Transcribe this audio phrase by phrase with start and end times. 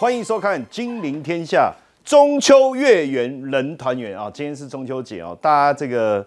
[0.00, 1.74] 欢迎收看《金陵天下》，
[2.08, 4.30] 中秋月圆人团圆啊！
[4.32, 6.24] 今天是中秋节哦，大家这个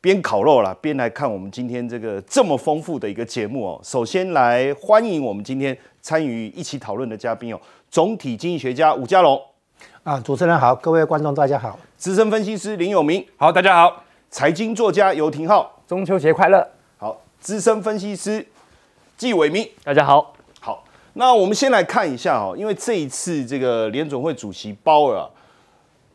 [0.00, 3.80] 边烤肉啦，边来看我们今天这个这么丰富的一个节目哦。
[3.82, 7.60] 首先来欢迎我们今天参与一起讨论的嘉宾哦，
[7.90, 9.42] 总体经济学家吴家龙
[10.04, 16.64] 啊，主持人好，各位观众大家好，资深分析师林有明，好，大家好，财经作家游廷浩，中秋节快乐，
[16.96, 18.46] 好，资深分析师
[19.16, 20.37] 纪伟明，大家好。
[21.14, 25.28] 那我们先来看一下哦，因为这一次这个联总会主席鲍尔啊，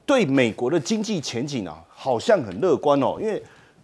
[0.05, 3.41] 对美国的经济前景啊，好像很乐观哦，因为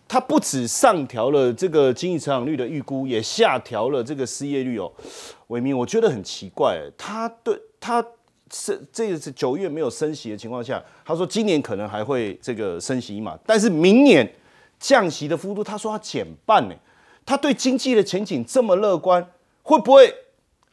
[0.07, 4.91] 他不止上调了这个经济成长率的预估，也下调了这个失业率哦。
[5.47, 8.03] 伟明，我觉得很奇怪，他对他
[8.51, 14.27] 是这次九月没有升息的情况下，他说今年可能还会这个升息嘛，但是明年
[14.79, 16.75] 降息的幅度，他说要减半呢。
[17.25, 19.23] 他对经济的前景这么乐观，
[19.61, 20.11] 会不会？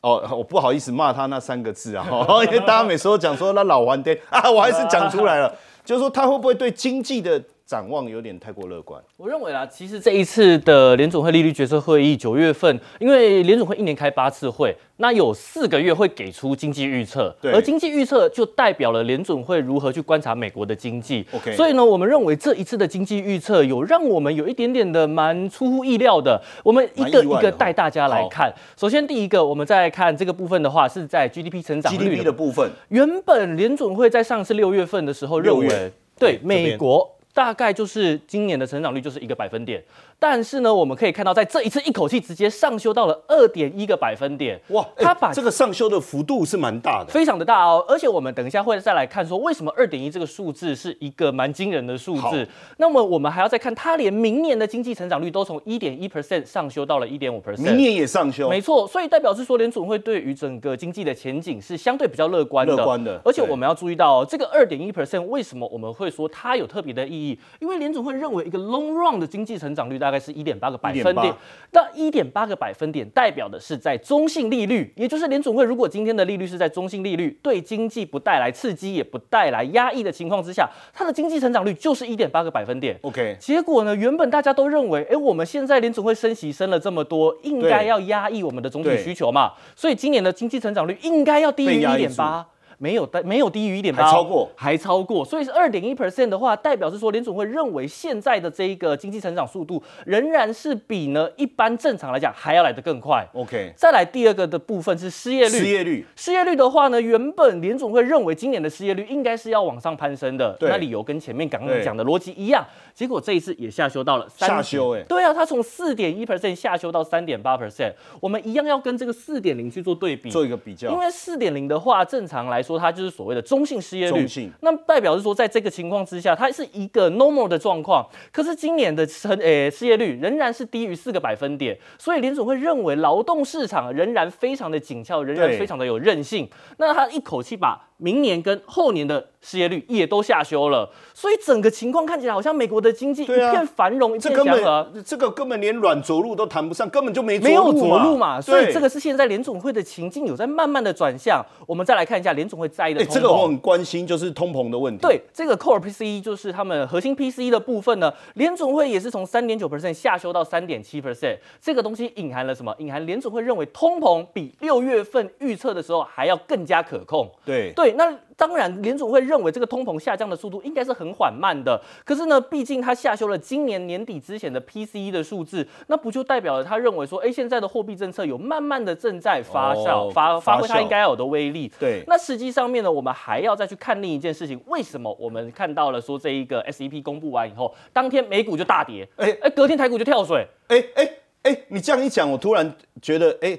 [0.02, 2.06] 哦，我不好意思骂他那三个字啊，
[2.46, 5.52] 因为大家每次都讲说那老顽爹啊，我还是讲出来了，
[5.84, 9.02] 就是说他会不会对经济的展望有点太过乐观？
[9.16, 21.26] 我认为啦，其实这一次的联总会利率决策会议，九月份，因为联总会一年开八次会，那有四个月会给出经济预测，对而经济预测就代表了联总会如何去观察美国的经济。
[21.32, 26.40] OK 所以呢，我们认为这一次的经济预测有让我们有一点点的蛮出乎意料的。
[26.62, 28.52] 我们一个一个带大家来看。
[28.76, 39.84] 首先第一个，我们再看这个部分的话，是在 GDP 成长率 GDP 的部分，原本联总会在上次六月份的时候认为，对美国大概就是今年的成长率就是一个百分点，
[40.18, 47.12] 但是呢，我们可以看到在这一次一口气直接上修到了二点一个百分点，哇，他把哎这个上修的幅度是蛮大的。
[47.12, 52.48] 非常的大哦，而且我们等一下会再来看说为什么二点一这个数字是一个蛮惊人的数字。
[52.78, 62.74] 那么我们还要再看它连明年的经济成长率都从一点一 percent 上修到了一点五 percent，明年也上修，没错，所以代表是说联储会对于整个经济的前景是相对比较乐观的。
[62.74, 67.25] 乐观的而且我们要注意到、哦，这个二点一 percent 为什么我们会说它有特别的意义？
[67.60, 71.34] 因为联总会认为一个 long run 的经济成长率大概是一点八个百分点1.8，
[71.72, 82.98] 那一点八个百分点代表的是在中性利率，也就是联总会如果今天的利率是在中性利率，对经济不带来刺激，也不带来压抑的情况之下，它的经济成长率就是一点八个百分点。
[83.02, 83.94] OK，结果呢？
[83.96, 92.46] 原本大家都认为，哎，我们现在联总会升息升了这么多，应该要压抑我们的总体需求嘛，所以今年的经济成长率应该要低于一点八。
[92.78, 94.50] 没有低，没有低于一点八，还超过。
[94.54, 103.26] 还超过，所以是二点一 percent 的话，代表是说联总会认为现在的这一个经济成长速度仍然是比呢一般正常来讲还要来得更快。
[103.32, 106.06] OK，再来第二个的部分是失业率，失业率。
[106.16, 124.28] 失业率的话呢，原本联总会认为今年的失业率应该是要往上攀升的，那理由跟前面刚对刚讲的逻辑一样，结果这一次也下修到了三下修欸对啊，它从四点一 percent 下修到三点八 percent，我们一样要跟这个四点零去做对比，做一个比较，因为四点零的话，正常来说它就是所谓的中性失业率，中
[124.60, 144.90] 那代表是说在这个情况之下，它是一个 normal 的状况，可是今年的成呃失业率仍然是低于四个百分点，所以联总会认为劳动市场仍然非常的紧俏，仍然非常的有韧性，那他一口气把明年跟后年的失业率也都下修了，所以整个情况看起来好像美国的经济一片繁荣，一这根片祥和。
[144.92, 151.44] 本这个根本连软着陆都谈不上，根本就没没有着着陆嘛，所以这个是现在联总会的情境有在慢慢的转向。
[151.66, 153.14] 我们再来看一下联总会在意的哎，通膨。
[153.14, 155.00] 这个我很关心，就是通膨的问题。
[155.00, 161.38] 对这个 core PCE 就是他们核心 PCE 的部分呢，联总会也是从三点九 percent 下修到三点七 percent。
[161.60, 162.74] 这个东西隐含了什么？
[162.78, 167.30] 隐含联总会认为通膨比六月份预测的时候还要更加可控。
[167.44, 171.80] 对对，那当然，联总会认为这个通膨下降的速度应该是很缓慢的。
[172.04, 181.72] 可是呢，毕竟它下修了今年年底之前的 PCE 的数字，那不就代表了他认为说，哎，现在的货币政策有慢慢的正在发酵，哦发发挥它应该有的威力。
[181.78, 191.10] 对那实际上面呢，我们还要再去看另一件事情，为什么我们看到了说这一个 SEP 公布完以后，当天美股就大跌，哎哎哎，隔天台股就跳水，哎哎
[191.42, 193.56] 哎，你这样一讲，我突然觉得，哎，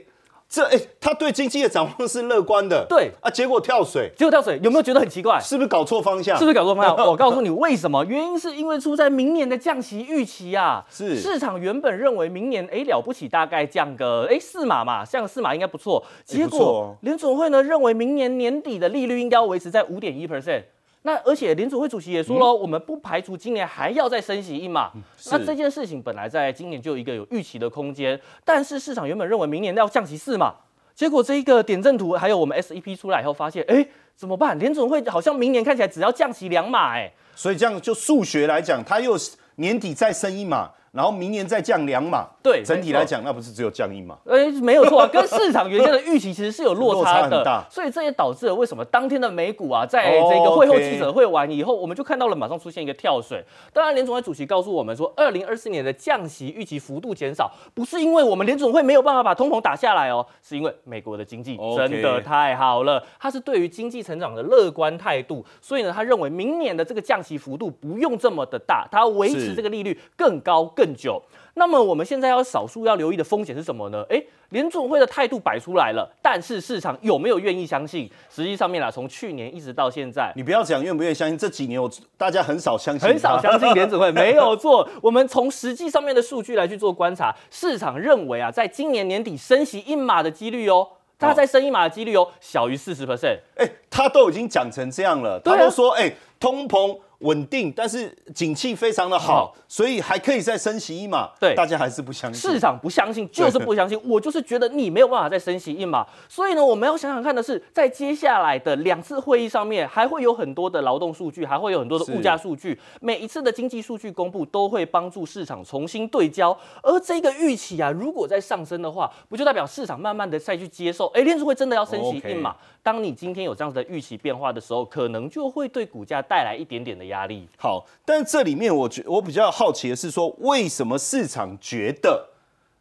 [0.49, 5.39] 这哎，他对经济的展望是乐观的，对啊，结果跳水，结果跳水，有没有觉得很奇怪？
[5.41, 6.37] 是不是搞错方向？
[6.37, 6.95] 是不是搞错方向？
[7.05, 8.05] 我告诉你为什么？
[8.05, 10.85] 原因是因为出在明年的降息预期啊。
[10.89, 16.03] 是市场原本认为明年哎了不起，大概降个哎四码嘛，降四码应该不错。
[16.23, 20.63] 结果联总会呢认为明年年底的利率应该要维持在五点一 percent。
[21.03, 24.91] 那而且联储会主席也说了，我们不排除今年还要再升息一码。
[25.31, 30.53] 那是这件事情本来在今年就有一个有预期的空间，但是市场原本认为明年要降息四码，
[30.93, 34.57] 结果这一个点阵图还有我们 SEP 出来以后，发现哎怎么办？
[34.59, 37.13] 联总会好像明年看起来只要降息两码哎。
[37.35, 39.15] 所以这样就数学来讲，它又
[39.55, 44.17] 年底再升一码，然后明年再降两码，对整体来讲，那不是只有降一码？
[44.25, 47.63] 哎，没有错啊，跟市场原先的预期其实是有落落差差的， 很大。
[47.69, 53.43] 所以这也导致了为什么当天的美股啊，在哦这个会后记者会完以后，我们就看到了马上出现一个跳水。
[53.73, 71.19] 当然，联总会主席告诉我们说，二零二四年的降息预期幅度减少，不是因为我们联总会没有办法把通膨打下来哦，是因为美国的经济真的太好了，他是对于经济成长的乐观态度，所以呢，他认为明年的这个降息幅度不用这么的大，他要维持这个利率更高更久。
[71.55, 74.05] 那么我们现在要少数要留意的风险是什么呢？
[74.09, 78.07] 诶，联准会的态度摆出来了，但是市场有没有愿意相信？
[78.29, 80.31] 实际上面啦，从去年一直到现在。
[80.35, 84.87] 你不要讲愿不愿意相信，这几年我大家很少相信，很少相信联准会，没有做。
[85.01, 90.87] 我们从实际上面的数据来去做观察，市场认为啊，在今年年底升息一码的几率哦，
[91.17, 93.39] 它在升一码的几率哦，小于四十 percent。
[93.55, 101.31] 哎、他都已经讲成这样了，他都说哎、通膨稳定，但是景气非常的好，所以还可以再升息一码。
[101.39, 102.51] 对大家还是不相信。
[102.51, 103.99] 市场不相信，就是不相信。
[104.05, 112.79] 我就是觉得你没有办法再升息一码，所以呢，我们要想想看的是，在接下来的两次会议上面，还会有很多的劳动数据，还会有很多的物价数据。
[113.01, 116.57] 每一次的经济数据公布，都会帮助市场重新对焦。
[116.83, 121.07] 而这个预期啊，如果在上升的话，不就代表市场慢慢的再去接受？
[121.07, 122.55] 哎，联储会真的要升息一码。
[122.83, 127.47] 当你今天有这样子的预期变化的时候，可能就会对股价带来一点点的压力。
[127.57, 132.29] 好，但这里面我觉我比较好奇的是说，为什么市场觉得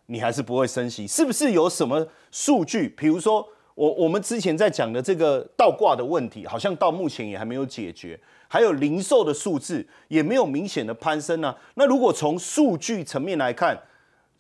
[0.07, 1.07] 你还是不会升息？
[1.07, 2.89] 是不是有什么数据？
[2.91, 8.19] 比如说，我我们之前在讲的这个倒挂的问题，好像到目前也还没有解决。
[8.49, 11.53] 还有零售的数字也没有明显的攀升呢。
[11.75, 13.77] 那如果从数据层面来看，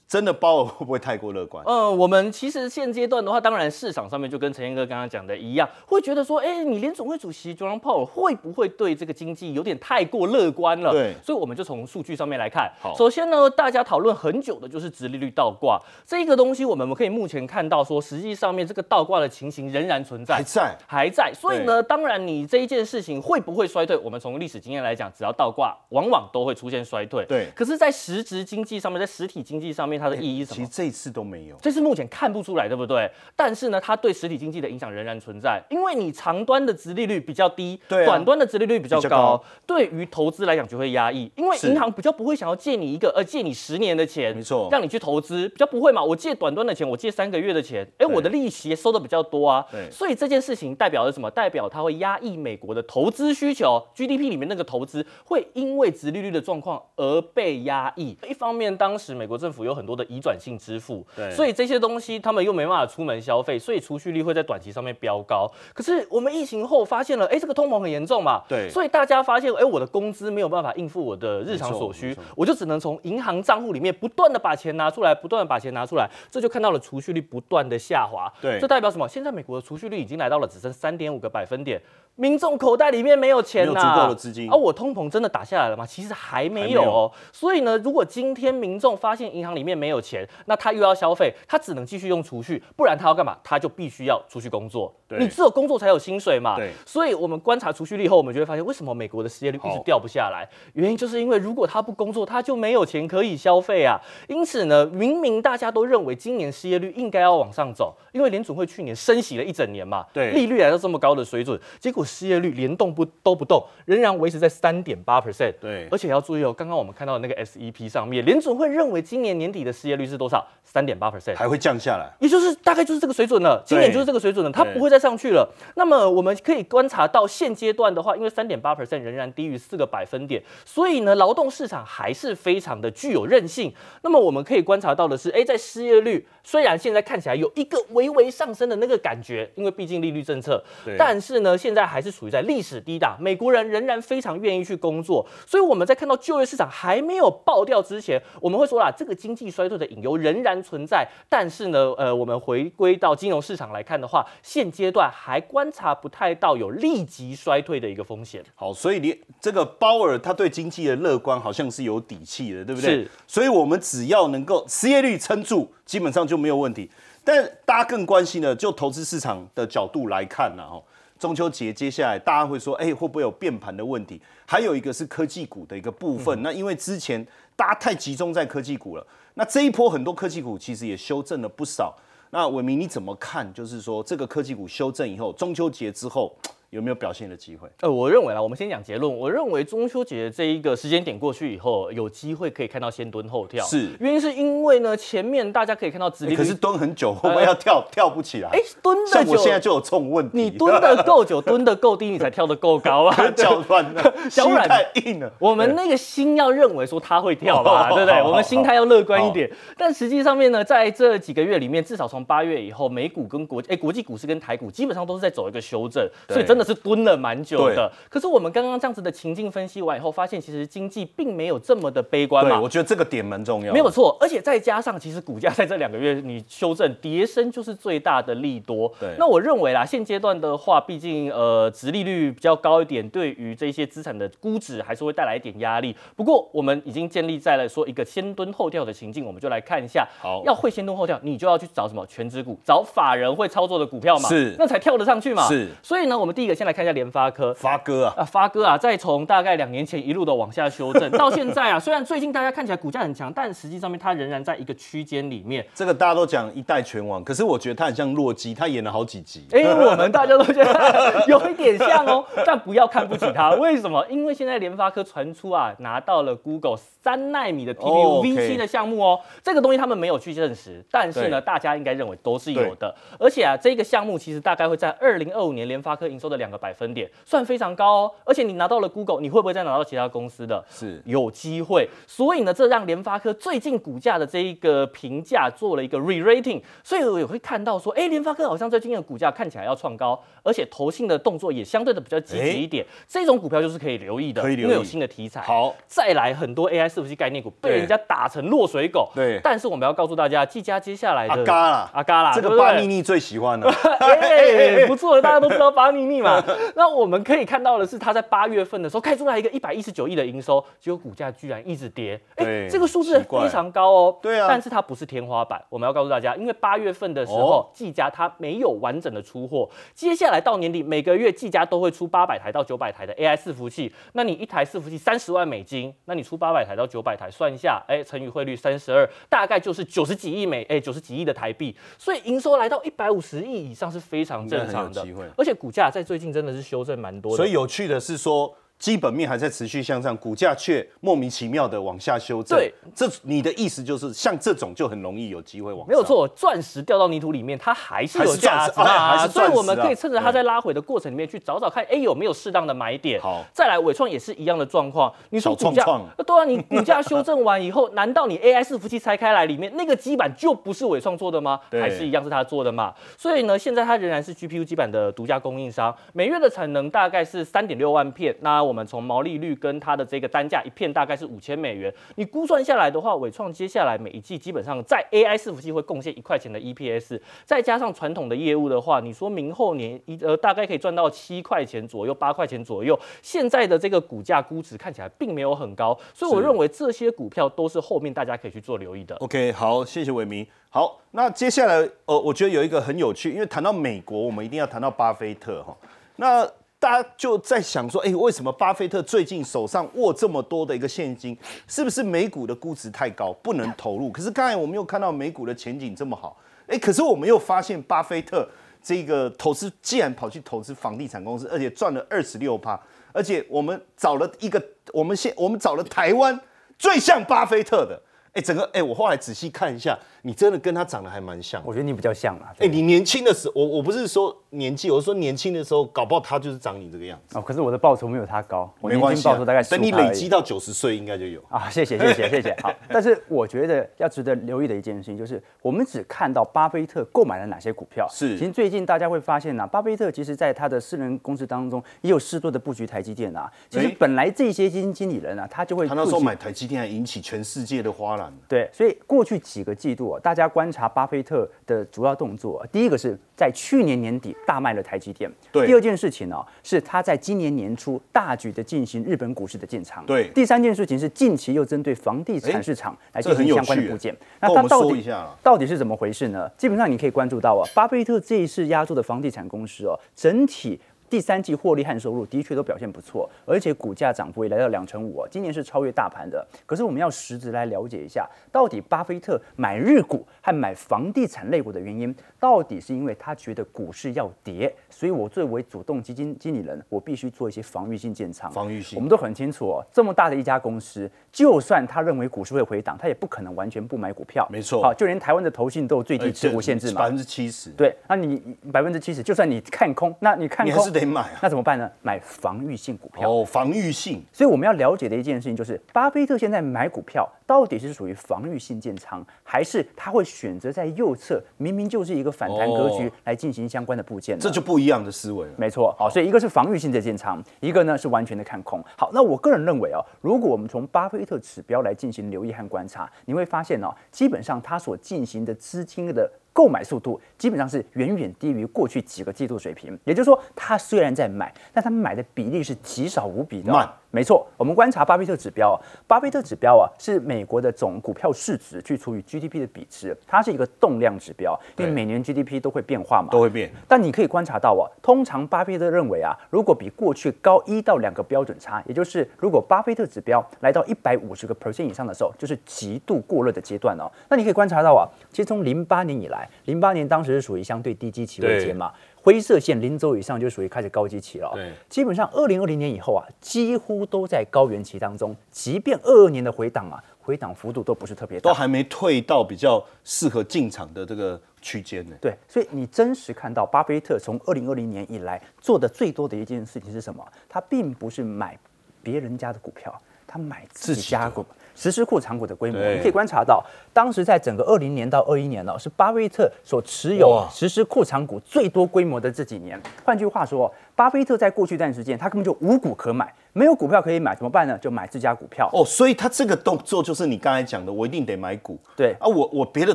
[0.09, 1.65] 真的鲍尔会不会太过乐观？
[1.67, 10.93] 呃，我们其实现阶段的话，当然市场上面就跟陈彦哥刚刚讲的一样，会觉得说，哎、你联总会主席 Jerome Powell 会不会对这个经济有点太过乐观了？
[10.93, 12.71] 对所以我们就从数据上面来看。
[12.81, 20.43] 好首先呢，大家讨论很久的就是直利率倒挂这个东西，我们可以目前看到说，实际上面这个倒挂的情形仍然存在还。
[20.43, 20.77] 在。
[20.87, 23.97] 还在，所以呢，当然你这一件事情会不会衰退？
[23.97, 27.25] 我们从历史经验来讲，只要倒挂，往往都会出现衰退。
[27.27, 30.77] 对可是，在实质经济上面，在实体经济上面，它的意义是什么其实？
[30.77, 31.57] 这一次都没有。
[31.63, 33.11] 这是目前看不出来，对不对？
[33.35, 46.03] 但是呢，它对实体经济的影响仍然存在，因为你长端的殖利率比较低，对啊短端的殖利率比较高，对于投资来讲就会压抑，因为银行比较不会想要借你一个，呃，借你十年的钱，没错让你去投资，比较不会嘛。
[46.03, 51.31] 我借短端的钱，我借三个月的钱，哎，对我的利息收的比较多啊，对所以这件事情代表了什么？
[51.31, 58.17] 代表它会压抑美国的投资需求，GDP 里面那个投资会因为殖利率的状况而被压抑。
[58.29, 65.49] 一方面，当时美国政府有很多的移转性支付，对所以这些东西他们又没办法出门消费，所以储蓄率会在短期上面飙高。
[65.73, 78.33] 可是我们疫情后发现了，哎，这个通膨很严重嘛，对所以大家发现，哎，我的工资没有办法应付我的日常所需我就只能从银行账户里面不断的把钱拿出来，不断的把钱拿出来，这就看到了储蓄率不断的下滑。
[78.43, 79.07] 对这代表什么？
[79.07, 81.81] 现在美国的储蓄率已经来到了只剩三点五个百分点，
[82.17, 85.87] 民众口袋里面没有钱呐、没有足够的资金啊，我通膨真的打下来了吗？
[85.87, 87.13] 其实还没有哦。
[87.33, 93.37] 所以呢，如果今天民众发现银行里面没有钱，那他又要消费，他只能继续用储蓄，不然他要干嘛？
[93.45, 94.95] 他就必须要出去工作。
[95.09, 96.57] 对你只有工作才有薪水嘛。
[96.57, 100.49] 对所以我们观察储蓄率后，我们就会发现，为什么美国的失业率一直掉不下来？
[100.73, 104.01] 原因就是因为如果他不工作，他就没有钱可以消费啊。
[104.27, 115.53] 因此呢，明明大家都认为今年失业率应该要往上走，因为联总会去年升息了一整年嘛，对利率来到这么高的水准，结果失业率连动不都不动，仍然维持在三点八 percent。
[115.61, 120.47] 对而且要注意哦，刚刚我们看到的那个 SEP 上面，联总会认为今年年底的失业率是多少？
[120.65, 121.37] 三点八 percent。
[121.37, 122.11] 还会降下来。
[122.21, 125.49] 也就是大概就是这个水准了，今年就是这个水准了，它不会再上去了。
[125.75, 133.73] 那么我们可以观察到现阶段的话，因为三点八 percent 仍然低于四个百分点，所以呢，劳动市场还是非常的具有韧性。
[134.03, 158.45] 那么我们可以观察到的是，哎，在失业率虽然现在看起来有一个微微上升的那个感觉，因为毕竟利率政策对，但是呢，现在还是处于在历史低档，美国人仍然非常愿意去工作，所以我们在看到就业市场还没有爆掉之前，我们会说啦，这个经济衰退的隐忧仍然存在，但是呢，呃，我们回归到金融市场来看的话，现阶段还观察不太到有立即衰退的一个风险。
[158.55, 163.11] 好，所以你这个鲍尔他对经济的乐观好像是有底气的，对不对是？
[163.27, 166.91] 所以我们只要能够失业率撑住，基本上就没有问题。
[167.25, 170.83] 但大家更关心的，就投资市场的角度来看呢，哦，
[171.19, 174.21] 中秋节接下来大家会说，哎、会不会有变盘的问题？
[174.47, 176.41] 还有一个是科技股的一个部分。
[176.43, 179.05] 那因为之前大家太集中在科技股了，
[179.39, 181.95] 那这一波很多科技股其实也修正了不少。
[182.31, 183.53] 那伟明你怎么看？
[183.53, 186.35] 就是说这个科技股修正以后，中秋节之后
[186.71, 187.69] 有没有表现的机会？
[187.81, 189.19] 呃，我认为啦，我们先讲结论。
[189.19, 193.65] 我认为中秋节这一个时间点过去以后，有机会可以看到先蹲后跳。
[193.65, 198.51] 是原因是因为呢，前面大家可以看到直立可是蹲很久，会不会要跳、跳不起来？
[198.51, 203.31] 哎蹲的像我久现在就有这种问题，你蹲的够久，蹲的够低，你才跳得够高啊。
[203.31, 205.33] 脚软了，心脚软太硬了。
[205.39, 208.23] 我们那个心要认为说他会跳吧，哦对不对？
[208.23, 209.51] 我们心态要乐观一点。
[209.77, 217.91] 但实际上面呢，在这几个月里面，至少从八月以后，美股跟国哎国际股市跟台股基本上都是在走一个修正，所以真的是蹲了蛮久的。
[218.09, 222.69] 可是我们刚刚这样子的情境分析完以后，发现其实经济并没有这么的悲观对，嘛我。
[222.77, 223.73] 觉得这个点蛮重要。
[223.73, 228.93] 没有错，而且再加上，其实股价在这两个月你修正跌升就是最大的利多。
[229.01, 235.97] 对那我认为啦，现阶段的话，毕竟呃，殖利率比较高一点，对于这些资产的估值还是会带来一点压力。
[236.15, 240.07] 不过我们已经建立在了说一个先蹲后跳的情境，我们就来看一下。
[240.21, 245.49] 好要会先蹲后跳，你就要去找什么全职股，找法人会操作的股票嘛，是那才跳得上去嘛。
[245.49, 247.53] 是所以呢，我们第一个先来看一下联发科。
[247.55, 255.67] 发哥啊，啊，发哥啊，再从大概两年前一路的往下修正， 到现在啊，虽然最近大家看起来股价很强，但实际上面它仍然在一个区间里面。
[255.75, 259.45] 这个大家都讲一代拳王，可是我觉得他很像洛基，他演了好几集。
[259.51, 263.51] 哎、我们大家都觉得 有一点像哦，但不要看不起他。
[263.61, 264.05] 为什么？
[264.09, 269.21] 因为现在联发科传出啊，拿到了 Google 三纳米的 TPU 哦 V，OK 七的项目哦。
[269.43, 272.95] 这个东西他们没有去证实，但是呢，大家应该认为都是有的。
[273.19, 278.13] 而且啊，这个项目其实大概会在二零二五年联发科营收的两个百分点，算非常高哦。
[278.25, 280.65] 而且你拿到了 Google，你会不会再拿到其他公司的？
[280.71, 281.03] 是。
[281.05, 294.67] 有机会，所以呢，这让联发科最近股价的这一个评价做了一个 re-rating，所以我也会看到说，哎、联发科好像最近的股价看起来要创高，而且投信的动作也相对的比较积极一点，这种股票就是可以留意的，可以留意。
[294.67, 295.41] 因为有新的题材。
[295.43, 299.41] 好，再来很多 AI 伺服器概念股被人家打成落水狗，对。
[299.43, 303.71] 但是我们要告诉大家，技嘉接下来的阿嘎啦，阿嘎啦，这个巴尼尼最喜欢了。
[304.01, 306.26] 哎，不错，大家都知道巴尼尼嘛。
[306.77, 312.21] 那我们可以看到的是，它在八月份的时候开出来一个一百一十九亿的营收，结果股价居然一直跌。
[312.37, 314.19] 哎对，这个数字非常高哦。
[314.21, 315.63] 对啊但是它不是天花板。
[315.69, 323.93] 我们要告诉大家，因为八月份的时哦候，技嘉它没有完整的出货，接下来到年底每个月技嘉都会出八百台到九百台的 AI 伺服器。
[324.13, 331.77] 那你一台伺服器三十万美金，那你出八百台到九百台，算一下，哎，乘以汇率三十二，大概就是九十几亿美，哎，九十几亿的台币。
[331.99, 335.05] 所以营收来到一百五十亿以上是非常正常的
[335.37, 337.37] 而且股价在最最近真的是修正蛮多的。
[337.37, 342.59] 所以有趣的是说，基本面还在持续向上，股价却莫名其妙的往下修正。
[342.59, 345.89] 对，这你的意思就是像这种就很容易有机会往上。
[345.89, 353.21] 没有，错，钻石掉到泥土里面，它还是有价值啊，所以我们可以趁着它在拉回的过程里面去找找看，哎，有没有适当的买点。
[353.21, 355.85] 好再来伟创也是一样的状况，你说股价
[356.27, 361.59] 对啊，你股价修正完以后， 难道你 AI 伺服器拆开来里面那个基板就不是伟创做的吗？
[361.71, 362.93] 对还是一样是他做的嘛？
[363.17, 368.37] 所以呢，现在它仍然是 GPU 基板的独家供应商，每月的产能大概是三点六万片。
[368.41, 382.99] 那我们从毛利率跟它的这个单价一片大概是五千美元，你估算下来的话，伟创接下来每一季基本上在 AI 伺服器会贡献一块钱的 EPS，再加上传统的业务的话，你说明后年一呃大概可以赚到七块钱左右、八块钱左右。
[383.23, 389.15] 现在的这个股价估值看起来并没有很高，所以我认为这些股票都是后面大家可以去做留意的。
[389.17, 390.47] OK，好，谢谢伟明。
[390.69, 395.75] 好，那接下来，呃，我觉得有一个很有趣，因为谈到美国，我们一定要谈到巴菲特哈。
[396.17, 396.47] 那
[396.87, 401.37] 大家就在想说，哎、为什么巴菲特最近手上握这么多的一个现金？
[401.67, 404.09] 是不是美股的估值太高，不能投入？
[404.13, 406.37] 可是刚才我们又看到美股的前景这么好，
[406.69, 408.49] 哎、可是我们又发现巴菲特
[408.81, 416.41] 这个投资既然跑去投资房地产公司，而且赚了二十六趴，而且我们找了一个，我们现我们找了台湾
[416.79, 418.01] 最像巴菲特的。
[418.33, 421.63] 哎、整个哎、我后来仔细看一下，你真的跟他长得还蛮像。
[421.65, 422.53] 我觉得你比较像啊。
[422.59, 427.39] 哎、你年轻的时候，我我不是说年纪，我是说年轻的时候，搞不好他就是长你这个样子。
[427.39, 431.41] 哦，可是我的报酬没有他高，我年轻报酬大概，等你15%而已累积到九十岁，应该就有。
[431.49, 432.57] 啊，谢谢谢谢谢谢。
[432.61, 438.05] 好， 但是我觉得要值得留意的一件事情就是，我们只看到巴菲特购买了哪些股票。
[438.11, 443.49] 是其实最近大家会发现呢、巴菲特其实在他的私人公司当中也有适度的布局台积电啊。
[443.71, 448.33] 其实本来这些基金经理人啊，他就会他那时候买台积电，还引起全世界的哗然。
[448.49, 464.17] 对，所以过去几个季度啊，大家观察巴菲特的主要动作啊、第一个是在去年年底大卖了台积电，对第二件事情呢、是他在今年年初大举的进行日本股市的建仓，对第三件事情是近期又针对房地产市场来进行相关的趣部件。
[464.41, 466.49] 那他到底说一下到底是怎么回事呢？
[466.57, 470.81] 基本上你可以关注到啊，巴菲特这一次压住的房地产公司哦，整体。
[471.09, 476.47] 第三季获利和收入的确都表现不错，而且股价涨幅也来到两成五，今年是超越大盘的。
[476.65, 488.51] 可是我们要实质来了解一下，到底巴菲特买日股和买房地产类股的原因，到底是因为他觉得股市要跌，所以我作为主动基金经理人，我必须做一些防御性建仓。
[488.51, 494.47] 防御性我们都很清楚哦，这么大的一家公司，就算他认为股市会回档，他也不可能完全不买股票。
[494.51, 497.09] 没错好，就连台湾的投信都有最低持股限制嘛百。
[497.09, 498.41] 分之七十，对，那你
[498.73, 501.39] 百分之七十，就算你看空，那你看空得买啊。
[501.43, 501.91] 那怎么办呢？
[502.03, 503.31] 买防御性股票。
[503.31, 514.41] 哦，防御性所以我们要了解的一件事情就是，巴菲特现在买股票到底是属于防御性建仓，还是他会选择在右侧明明就是一个反弹格局哦来进行相关的部件呢？
[514.43, 515.53] 这就不一样的思维了。
[515.57, 518.83] 没错，好，所以一个是防御性的建仓，一个呢是完全的看空。
[518.97, 529.99] 好，那我个人认为哦，如果我们从巴菲特指标来进行留意和观察，你会发现哦，基本上他所进行的资金的购买速度基本上是远远低于过去几个季度水平。
[530.05, 533.71] 也就是说，他虽然在买，但他买的比例是极少无比的、
[534.17, 543.71] 没错，我们观察巴菲特指标啊，巴菲特指标啊是美国的总股票市值去除以 GDP 的比值，它是一个动量指标，因为每年 GDP 都会变化嘛，都会变。
[543.87, 554.11] 但你可以观察到啊，通常巴菲特认为啊，如果比过去高一到两个标准差，也就是如果巴菲特指标来到一百五十个 percent 以上的时候，就是极度过热的阶段哦。
[554.31, 558.91] 那你可以观察到啊，其实从零八年以来，零八年当时是属于相对低基期位阶嘛，
[559.27, 561.55] 灰色线零轴以上就属于开始高基期了哦。
[561.57, 568.55] 对基本上二零二零年以后啊，几乎都在高原期当中，即便二二年的回档啊，回档幅度都不是特别大都。
[568.55, 572.15] 还没退到比较适合进场的这个区间呢。
[572.21, 577.27] 对，所以你真实看到巴菲特从二零二零年以来做的最多的一件事情是什么？
[577.49, 578.57] 他并不是买
[579.03, 581.45] 别人家的股票，他买自己家股。
[581.77, 589.81] 实施库藏股的规模，你可以观察到，当时在整个二零年到二一年呢，是巴菲特所持有实施库藏股最多规模的这几年。
[590.05, 594.77] 换句话说，巴菲特在过去一段时间，他根本就无股可买，没有股票可以买，怎么办呢？
[594.79, 595.69] 就买自家股票。
[595.73, 598.79] 哦，所以他这个动作就是你刚才讲的，我一定得买股。
[598.97, 599.95] 对啊，我我别的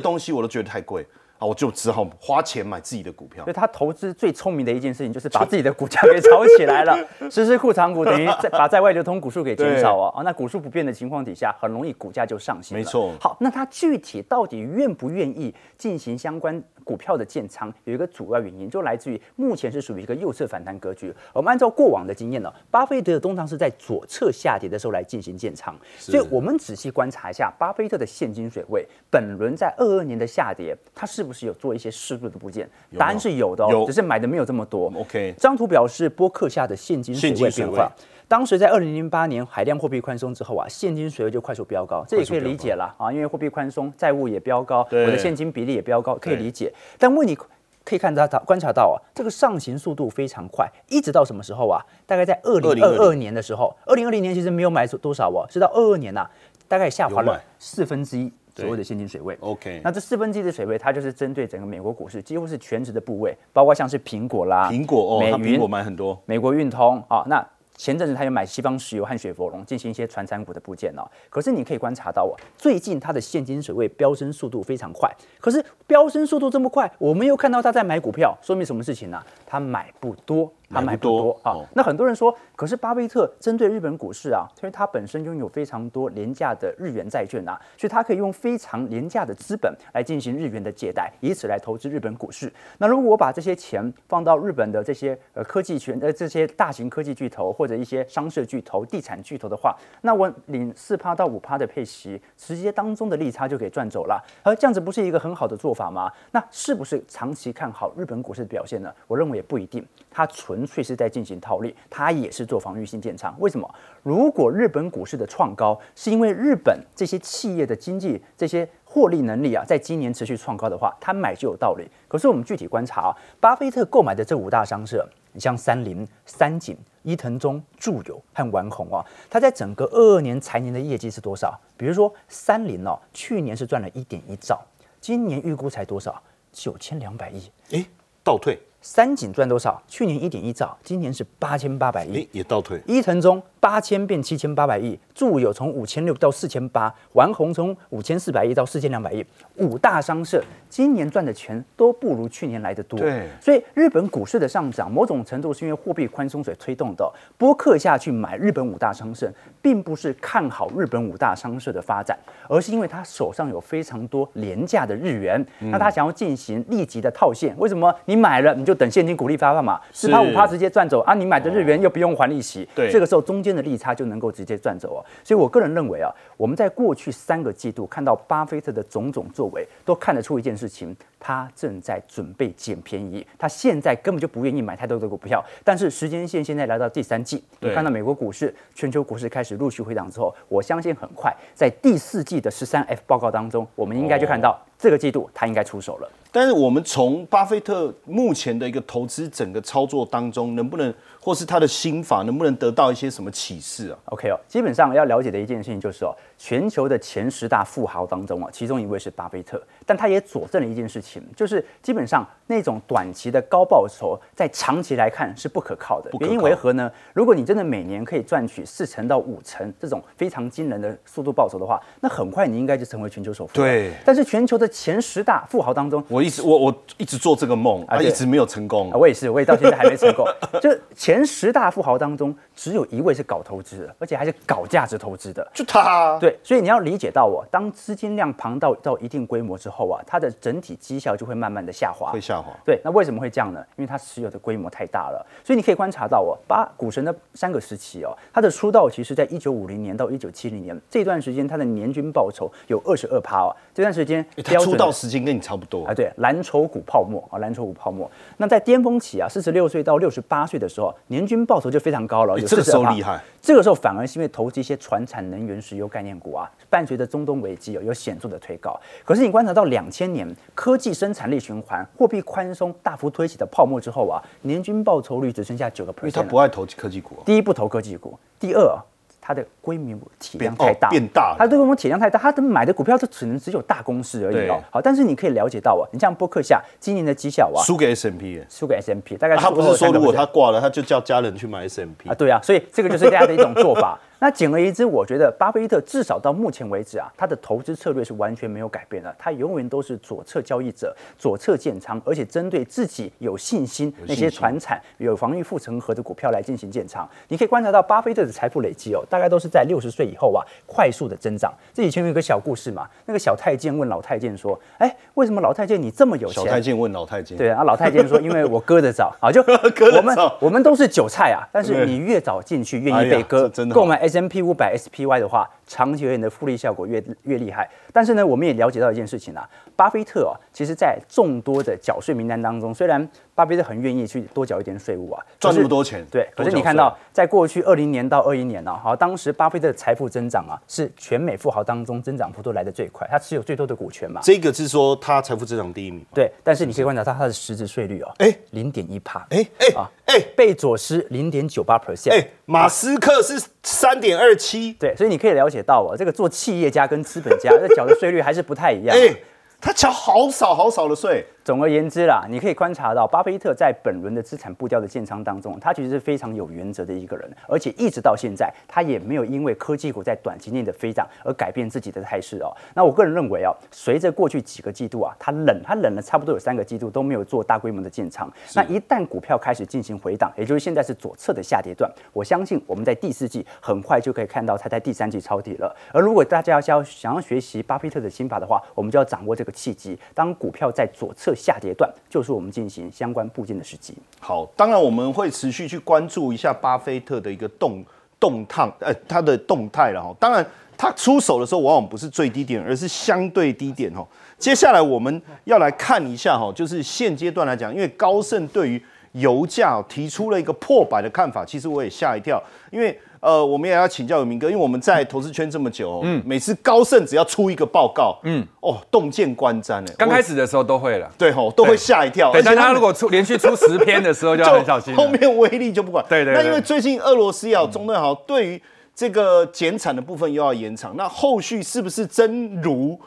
[0.00, 1.04] 东西我都觉得太贵
[1.42, 3.54] 啊，我就只好花钱买自己的股票所以。
[3.54, 6.96] 他投资最聪明的一件事情，就是把自己的股价给炒起来了。
[7.28, 10.14] 实施库藏股等于在把在外流通股数给减少哦。
[10.16, 12.76] 啊，那股数不变的情况底下，很容易股价就上行。
[12.76, 21.12] 没错好，那他具体到底愿不愿意进行相关股票的建仓，有一个主要原因，就来自于目前是属于一个右侧反弹格局。
[21.32, 32.68] 我们按照过往的经验呢，巴菲特通常是在左侧下跌的时候来进行建仓，所以我们仔细观察一下巴菲特的现金水位，本轮在二二年的下跌，它是不是有做一些适度的部件？
[32.98, 34.92] 答案是有的哦，有只是买的没有这么多。
[34.96, 37.92] OK 这张图表示波克下的现金水现金水位位变化。
[38.28, 46.72] 当时在二零零八年海量货币宽松之后啊，现金水位就快速飙高，这也可以理解啦啊，因为货币宽松，债务也飙高，我的现金比例也飙高，可以理解。
[46.98, 47.36] 但问你
[47.84, 51.84] 可以看到到观察到啊，这个上行速度非常快，一直到什么时候啊？
[52.06, 56.26] 大概在二零二二年的时候，二零二零年其实没有买多少哦，是到二二年呐、
[56.68, 59.36] 大概下滑了四分之一左右的现金水位。
[59.40, 66.20] OK，那这四分之一的水位，它就是针对整个美国股市，几乎是全值的部位，包括像是苹果啦、苹果哦，美云他苹果、买很多。
[66.26, 71.02] 美国运通啊，那前阵子他有买西方石油和雪佛龙进行一些传产股的部件哦。
[71.30, 75.10] 可是你可以观察到哦，最近它的现金水位飙升速度非常快。
[75.40, 81.52] 可是飙升速度这么快，我们又看到他在买股票，说明什么事情呢、他买不多，他买不多啊。
[81.52, 92.50] 哦那很多人说，可是巴菲特针对日本股市啊，因为他本身拥有非常多廉价的日元债券啊，所以他可以用非常廉价的资本来进行日元的借贷，以此来投资日本股市。
[92.78, 104.22] 那如果我把这些钱放到日本的这些呃科技权呃这些大型科技巨头或者一些商社巨头、地产巨头的话，那我领四趴到五趴的配息，直接当中的利差就给赚走了。
[104.42, 106.12] 而这样子不是一个很好的做法吗？
[106.30, 108.92] 那是不是长期看好日本股市的表现呢？
[109.06, 113.34] 我认为也不一定，它纯粹是在进行套利，它也是做防御性建仓。
[113.38, 113.74] 为什么？
[114.02, 121.88] 如果日本股市的创高是因为日本这些企业的经济这些获利能力啊，在今年持续创高的话，它买就有道理。
[122.08, 131.58] 可是我们具体观察啊，巴菲特购买的这五大商社，你像三菱、三井、伊藤忠、住友和丸红啊，它在整个二二年财年的业绩是多少？
[131.76, 134.60] 比如说三菱哦，去年是赚了一点一兆，
[135.02, 136.22] 今年预估才多少？
[136.52, 137.50] 九千两百亿。
[137.72, 137.84] 哎，
[138.22, 139.82] 倒退，三井赚多少？
[139.88, 142.80] 去年一点一兆，今年是八千八百亿哎。，也倒退。
[142.86, 152.98] 伊藤忠八千变七千八百亿，住友从五千六到四千八，丸红从五千四百亿到四千两百亿，五大商社今年赚的钱都不如去年来的多。
[152.98, 157.08] 对所以日本股市的上涨，某种程度是因为货币宽松所推动的。
[157.38, 167.54] 波克下去买日本五大商社，并不是看好日本五大商社的发展，而是因为他手上有非常多廉价的日元，嗯那他想要进行立即的套现。
[167.58, 167.94] 为什么？
[168.06, 171.14] 你买了你就等现金股利发放嘛，四趴五趴直接赚走啊！
[171.14, 175.00] 你买的日元又不用还利息，对这个时候中间的利差就能够直接赚走哦。
[175.24, 183.26] 所以我个人认为啊，我们在过去三个季度看到巴菲特的种种作为，都看得出一件事情，他正在准备捡便宜。
[183.38, 196.10] 他现在根本就不愿意买太多的股票，但是时间线现在来到第三季，你看到美国股市、全球股市开始陆续回档之后，我相信很快在第四季的十三 F 报告当中，我们应该就看到这个季度他应该出手了。
[196.34, 200.92] 但是我们从巴菲特目前的一个投资整个操作当中，能不能
[201.24, 216.10] 或是他的心法，能不能得到一些什么启示啊？OK 哦，基本上要了解的一件事情就是哦，全球的前十大富豪当中啊，其中一位是巴菲特，但他也佐证了一件事情，就是基本上那种短期的高报酬，在长期来看是不可靠的。
[216.10, 216.90] 靠原因为何呢？
[217.12, 223.54] 如果你真的每年可以赚取四成到五成这种非常惊人的速度报酬的话，那很快你应该就成为全球首富。
[223.54, 228.98] 对但是全球的前十大富豪当中，我一直我我一直做这个梦，啊，一直没有成功啊，。
[228.98, 230.26] 我也是，我也到现在还没成功。
[230.60, 235.46] 就前十大富豪当中，只有一位是搞投资的，而且还是搞价值投资的。
[235.52, 242.20] 就他，对，所以你要理解到哦，当资金量庞到到一定规模之后啊，它的整体绩效就会慢慢的下滑会。
[242.20, 242.52] 下滑。
[242.64, 243.60] 对，那为什么会这样呢？
[243.76, 258.10] 因为它持有的规模太大了，所以你可以观察到哦，八股神的三个时期哦，它的出道其实在一九五零年到一九七零年这段时间，它的年均报酬有二十二趴哦，这段时间欸他出道时间跟你差不多啊，，对，蓝筹股泡沫啊，蓝筹股泡沫。
[258.36, 263.22] 那在巅峰期啊，四十六岁到六十八岁的时候，年均报酬就非常高了，有欸这个时候42%厉害。
[263.40, 268.78] 这个时候反而是因为投资一些传产能源、石油概念股啊，伴随着中东危机有，有显著的推高。
[269.04, 276.00] 可是你观察到两千年科技生产力循环、货币宽松大幅推起的泡沫之后啊，年均报酬率只剩下九个 percent。
[276.02, 277.22] 因为他不爱投科技股啊。
[277.26, 278.78] 第一不投科技股，第二啊
[279.24, 284.60] 它的规模体量太大，哦变大了它的规模体量太大，它的买的股票就只能只有大公司而已哦。
[284.68, 293.96] 好，但是你可以了解到啊，你像波克夏今年的绩效啊，输给 S M P，输给 S M P，大概他不是说如果他挂了，他就叫家人去买 S M P 啊，对啊，所以这个就是大家的一种做法。
[294.22, 307.04] 那简而言之，我觉得巴菲特至少到目前为止啊，他的投资策略是完全没有改变的，他永远都是左侧交易者，左侧建仓，而且针对自己有信心那些船产有防御护城河的股票来进行建仓。
[307.26, 311.52] 你可以观察到巴菲特的财富累积哦，大概都是在六十岁以后啊快速的增长。
[311.74, 319.52] 这以前有一个小故事嘛，那个小太监问老太监说：“哎，为什么老太监你这么有钱？”小太监问老太监，对啊，老太监说，因为我割得早啊，就 得
[319.96, 327.66] 我们早我们都是韭菜啊，但是你越早进去，愿意被割这真，的购买 S M P 五百 S P Y 的话，长久远的复利效果越越厉害。
[327.94, 346.04] 但是呢，我们也了解到一件事情啊，巴菲特啊，其实在众多的缴税名单当中，虽然巴菲特很愿意去多缴一点税务啊，赚那么多钱对，可是你看到在过去二零年到二一年呢、啊，好，当时巴菲特的财富增长啊，是全美富豪当中增长幅度来的最快，他持有最多的股权嘛，这个是说他财富增长第一名。
[346.12, 348.36] 对，但是你可以观察到他的实质税率哦，哎。
[348.50, 350.20] 零点一帕，哎哎啊哎。
[350.36, 358.96] 贝佐斯零点九八 percent，哎，马斯克是三点二七，对，所以你可以了解到哦，这个做企业家跟资本家这缴的税率还是不太一样。
[358.96, 359.14] 哎，
[359.60, 372.54] 他缴好少好少的税，总而言之啦，你可以观察到，巴菲特在本轮的资产步调的建仓当中，他其实是非常有原则的一个人，而且一直到现在，他也没有因为科技股在短期内的飞涨而改变自己的态势哦。
[372.74, 378.32] 那我个人认为哦，随着过去几个季度啊，他冷，他冷了差不多有三个季度都没有做大规模的建仓。
[378.54, 385.74] 那一旦股票开始进行回档，也就是现在是左侧的下跌段，我相信我们在第四季很快就可以看到他在第三季抄底了。
[385.92, 389.98] 而如果大家要想要学习巴菲特的心法的话，我们就要掌握这个契机。
[390.14, 393.94] 当股票在左侧下跌段，就是我们进行相关部件的时机。
[394.20, 397.84] 好，当然我们会持续去关注一下巴菲特的一个动
[398.18, 400.14] 动态，呃，他的动态了哈。
[400.18, 400.44] 当然，
[400.76, 404.06] 他出手的时候往往不是最低点，而是相对低点哈。
[404.38, 424.98] 接下来我们要来看一下哈，就是现阶段来讲，因为高盛对于油价提出了一个破百的看法，其实我也吓一跳，因为呃，我们也要请教有明哥，因为我们在投资圈这么久、嗯，每次高盛只要出一个报告，嗯，哦，洞见观瞻哎，刚开始的时候都会了，对吼都会吓一跳，对，而且们但他如果出连续出十篇的时候就要很小心了。
[425.00, 426.04] 后面威力就不管。
[426.08, 433.00] 对对对那因为最近俄罗斯也好，中东也好，对于这个减产的部分又要延长，那后续是不是真如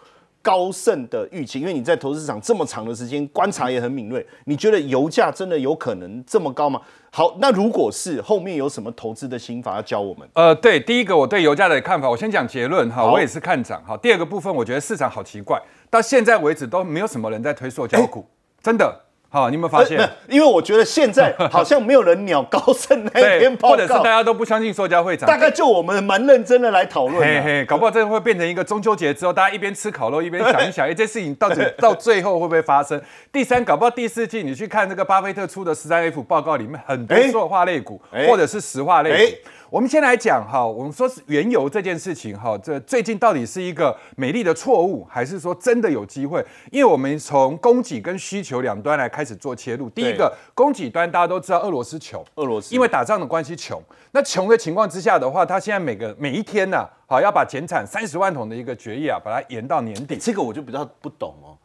[0.45, 1.59] 高盛的预期？
[1.59, 6.79] 因为你在投资市场这么长的时间，观察也很敏锐，你觉得油价真的有可能这么高吗？
[7.11, 10.29] 好，那如果是后面有什么投资的心法要教我们？
[10.33, 13.97] 呃，对，第一个我对油价的看法，我先讲结论哈，我也是看涨哈。
[13.97, 18.23] 第二个部分，我觉得市场好奇怪，到现在为止都没有什么人在推塑胶股，
[18.61, 19.04] 真的。
[19.35, 19.99] 好，你有没有发现？
[19.99, 25.27] 呃因为我觉得现在 好像没有人鸟高盛那一篇报或者是大，家都不相信塑胶会涨。
[25.27, 27.25] 大概就我们蛮认真的来讨论啊。
[27.25, 32.99] 嘿嘿，搞不好这会变成一个中秋节之后，大家一边吃烤肉一边想一想， 哎，这事情到底到最后会不会发生？
[33.29, 39.37] 第三，搞不好第四季你去看这个巴菲特出的十三 F 报告里面，很多哎塑化类股哎或者是石化类。
[39.75, 46.41] 我们先来讲哈，我们说是原油这件事情哈，这最近到底是一个美丽的错误，还是说真的有机会？
[46.71, 49.89] 因为我们从供给跟需求两端来开始做切入。
[49.89, 53.83] 第一个，供给端大家都知道俄罗斯穷，俄罗斯因为打仗的关系穷。
[54.11, 60.15] 那穷的情况之下的话，它现在每个每一天呢、好要把减产三十万桶的一个决议啊，把它延到年底。
[60.15, 61.59] 这个我就比较不懂哦，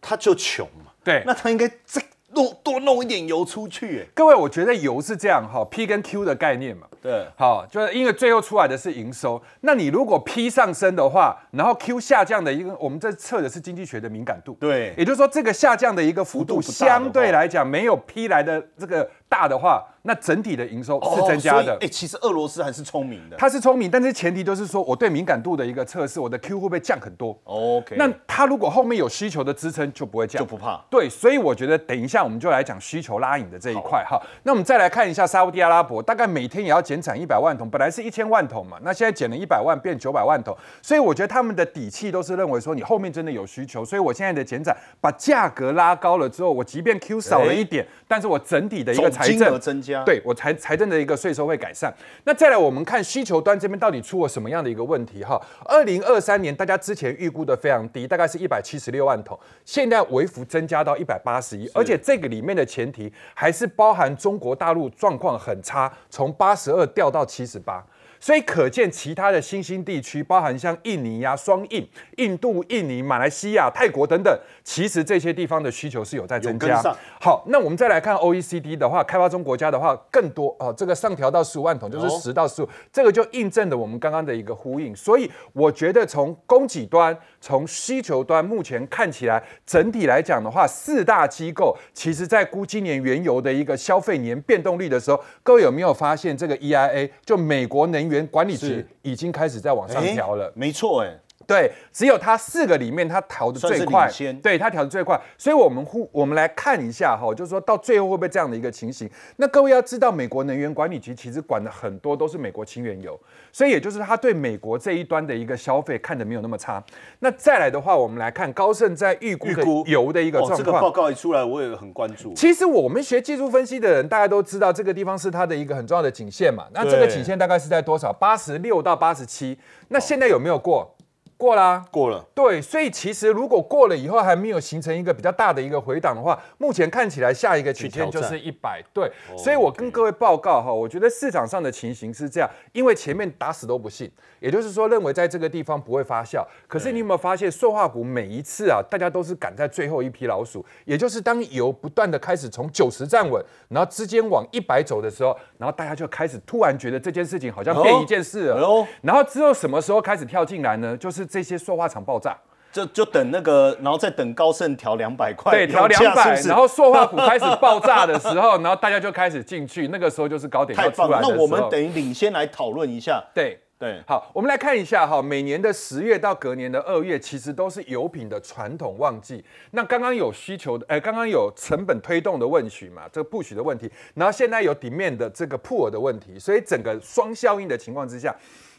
[0.00, 2.00] 他就穷嘛，对那他应该再
[2.38, 6.86] 弄多弄一点油出去，哎，各位，我觉得油是这样哈，P 跟 Q 的概念嘛。
[7.02, 14.94] 对，好，就是因为最后出来的是营收，那你如果 P 上升的话，然后 Q 下降的一个，我们这测的是经济学的敏感度，对。
[14.96, 21.76] 也就是说这个下降的一个幅度相对来讲没有 P 来的这个大的话，那整体的营收是增加的。
[21.80, 23.36] 哎、其实俄罗斯还是聪明的。
[23.36, 34.20] 他是聪明，但是前提都是说我对敏感度的一个测试，我的 Q 会不会降很多？OK，那他如果后面有需求的支撑，就不会降，就不怕对，所以我觉得等一下我们就来讲需求拉引的这一块哈。
[34.44, 51.92] 那我们再来看一下沙烏地阿拉伯，大概每天也要减产一百万桶，本来是一千万桶嘛，那现在减了一百万，变九百万桶，所以我觉得他们的底气都是认为说你后面真的有需求，所以我现在的减产把价格拉高了之后，我即便 Q 少了一点，但是我整体的一个财政额增加，，对我财财政的一个税收会改善。
[52.24, 55.40] 那再来，我们看需求端这边到底出了什么样的一个问题哈？
[55.64, 67.84] 二零二三年大家之前预估的非常低，大概是一百七十六万桶，现在微幅增加到一百八十一，而且这个里面的前提还是包含中国大陆状况很差，从八十二掉到七十八。
[68.20, 76.82] 所以可见，其他的新兴地区，包含像印尼呀、双印、印度、印尼、马来西亚、泰国等等，其实这些地方的需求是有在增加。
[77.18, 84.94] 好，那我们再来看 OECD 的话，开发中国家的话更多哦，这个上调到十五万桶，就是哦十到十五，这个就印证了我们刚刚的一个呼应。
[84.94, 100.52] 所以我觉得从供给端、从需求端，目前看起来整体来讲的话，四大机构其实在估今年原油的一个消费年变动率的时候，各位有没有发现这个 EIA 就美国能源管理局已经开始在往上哎调了？
[100.54, 104.06] 没错，哎，对，只有它四个里面它调的最快
[104.42, 109.08] 对，它调的最快，所以我们互我们来看一下哈，就是说到最后会不会这样的一个情形？
[109.36, 113.18] 那各位要知道，美国能源管理局其实管的很多都是美国清原油，
[113.50, 116.84] 所以也就是他对美国这一端的一个消费看的没有那么差。
[117.20, 120.90] 那再来的话，我们来看高盛在预估油的一个哦，状这个报。
[120.90, 122.34] 告一出来，我也很关注。
[122.34, 126.66] 其实我们学技术分析的人，大家都知道这个地方是它的一个很重要的颈线嘛。
[126.74, 128.12] 那这个对颈线大概是在多少？
[128.12, 129.58] 八十六到八十七。
[129.88, 130.94] 那现在有没有过？
[131.38, 131.82] 过啦。
[131.90, 138.82] 过了，对，所以其实如果过了以后还没有形成一个比较大的一个回档的话，目前看起来下一个曲线就是一百。
[138.92, 146.44] 对，所以我跟各位报告哈，我觉得市场上的情形是这样，因为前面打死都不信，也就是说认为在这个地方不会发酵。
[146.66, 158.86] 可是你有没有发现，塑化股每一次啊，大家都是赶在最后一批老鼠，也就是当油不断的开始从九十站稳，然后之间往一百走的时候，然后大家就开始突然觉得这件事情好像变一件事了。
[159.02, 160.96] 然后之后什么时候开始跳进来呢？
[160.96, 162.36] 就是这些塑化厂爆炸。
[162.70, 170.90] 就就等那个，然后再等高盛调两百块，对，调两百，然后塑化股开始爆炸的时候， 然后大家就开始进去，那个时候就是高点要太。
[170.90, 171.36] 出来的时候。
[171.36, 173.58] 那我们等于领先来讨论一下，对。
[173.78, 179.42] 对，好，我们来看一下哈，每年的十月到隔年的二月，其实都是油品的传统旺季。
[179.70, 188.34] 那刚刚有需求的，哎，刚刚有成本推动的问题嘛，这个不许的问题，然后现在有底面的这个普尔的问题，所以整个双效应的情况之下。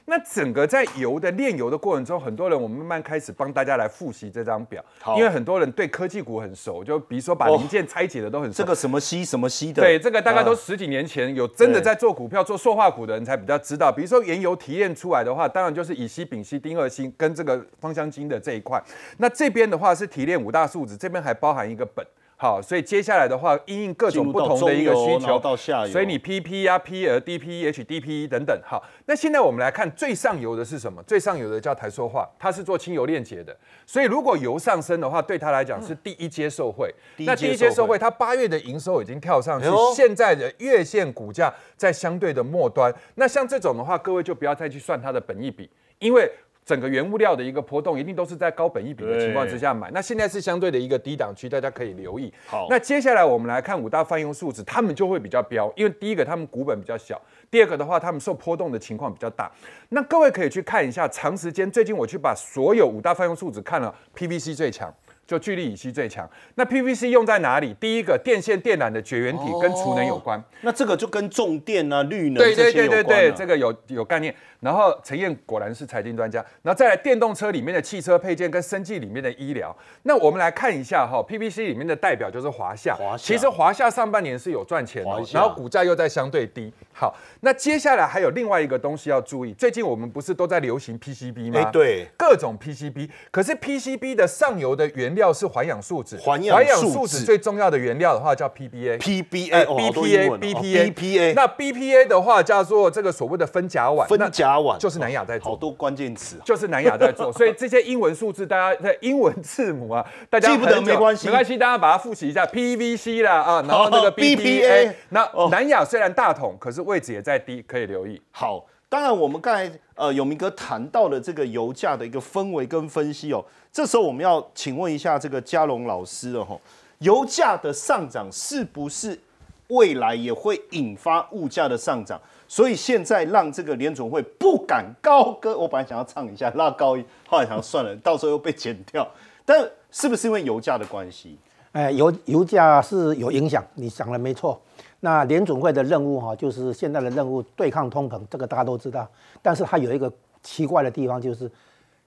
[0.05, 4.83] 那整个在油的炼油的过程中，很多人我们慢慢开始帮大家来复习这张表，
[5.15, 8.57] 因为很多人对科技股很熟，就比如说把哦零件拆解的都很熟。
[8.57, 13.91] 这个什么西什么西的，对，这个大概都啊十几年前有真的在做股票、做塑化股的人才比较知道。
[13.91, 18.81] 比如说原油提炼出来的话，当然就是乙烯、丙烯、丁二烯跟这个芳香精的这一块。
[19.17, 22.03] 那这边的话是提炼五大树脂，这边还包含一个苯。
[22.41, 28.57] 好，所以接下来的话，因应各种不同的一个需求，到下游所以你 PP 呀、PL、DP、HDP 等等。
[28.65, 31.03] 好，那现在我们来看最上游的是什么？
[31.03, 33.53] 最上游的叫台塑化，它是做轻油链接的。
[33.85, 36.89] 所以如果油上升的话，对它来讲是第一阶受惠。
[37.17, 42.89] 第一那第一阶受惠，阶受惠它八月的营收已经跳上去哎，现在的月线股价在相对的末端。
[43.15, 46.31] 那像这种的话，各位就不要再去算它的本益比，因为。
[46.69, 49.89] 整个原物料的一个波动，一定都是在高本一比的情况之下买。
[49.89, 52.31] 那现在是相对的一个低档区，大家可以留意。
[52.45, 59.51] 好那接下来我们来看五大泛用数值，他们就会比较标，因为第一个他们股本比较小，第二个的话他们受波动的情况比较大。
[59.89, 64.93] 那各位可以去看一下，长时间最近我去把所有五大泛用数值看了，PVC 最强。
[65.29, 67.71] 就聚力乙烯最强，那 PVC 用在哪里？
[67.79, 70.43] 第一个，电线电缆的绝缘体跟储能有关。
[70.61, 74.33] 那这个就跟重电啊、绿能对对对对对，了这个有有概念。
[74.59, 79.73] 然后陈燕果然是财经专家，然后再来电动车里面的汽车配件跟生技里面的医疗。
[80.03, 82.95] 那我们来看一下哈，PVC 里面的代表就是华夏。
[82.95, 86.73] 华夏其实华夏上半年是有赚钱的，然后股价又在相对低。
[86.99, 91.61] 好，那接下来还有另外一个东西要注意，最近我们不是都在流行 PCB 吗？
[91.61, 92.07] 哎对。
[92.17, 98.97] 各种 PCB，可是 PCB 的上游的原料是环氧树脂，环氧树树脂脂最重要的原料的话叫 PBA。
[98.97, 104.77] PBA 哎哦好多英 BPA 文哦 BPA BPA 那 BPA 的话叫做这个所谓的分甲烷，分甲烷。
[104.77, 105.51] 就是南亚在做。
[105.51, 106.43] 好多关键词啊。
[106.43, 111.27] 就是南亚在做， 所以这些英文数字，大家在英文字母啊，大家记不得没关系。
[111.27, 115.47] 没关系，大家把它复习一下 PVC 啦啊，然后那个哦 BPA 那哦。
[115.49, 118.19] 南亚虽然大桶，可是位置也在低，可以留意。
[118.31, 126.59] 好，当然我们刚才呃永明哥谈到了这个油价的一个氛围跟分析哦，这时候我们要请问一下这个嘉龙老师了哈，
[126.97, 129.19] 油价的上涨是不是
[129.67, 132.19] 未来也会引发物价的上涨？
[132.47, 139.07] 所以现在让这个联总会不敢高歌，我本来想要唱一下拉高音，后来想要算了， 到时候又被剪掉。
[139.45, 141.37] 但是不是因为油价的关系？
[141.73, 144.59] 哎，油油价是有影响，你想的没错。
[145.01, 149.09] 那联总会的任务哈，就是现在的任务对抗通膨，这个大家都知道。
[149.41, 150.11] 但是它有一个
[150.43, 151.49] 奇怪的地方，就是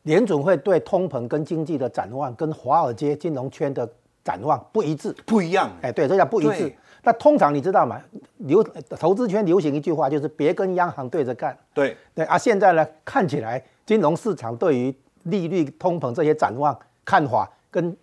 [0.02, 3.88] 联总会对通膨跟经济的展望，跟华尔街金融圈的
[4.22, 5.14] 展望不一致。
[5.24, 6.72] 不一样，哎，对，这叫不一致。
[7.05, 8.00] 那通常你知道吗？
[8.38, 11.57] 流投资圈流行一句话，就是别跟央行对着干。
[11.74, 17.96] 对，对啊，现在呢，看起来金融市场对于利率、通膨这些展望看法，跟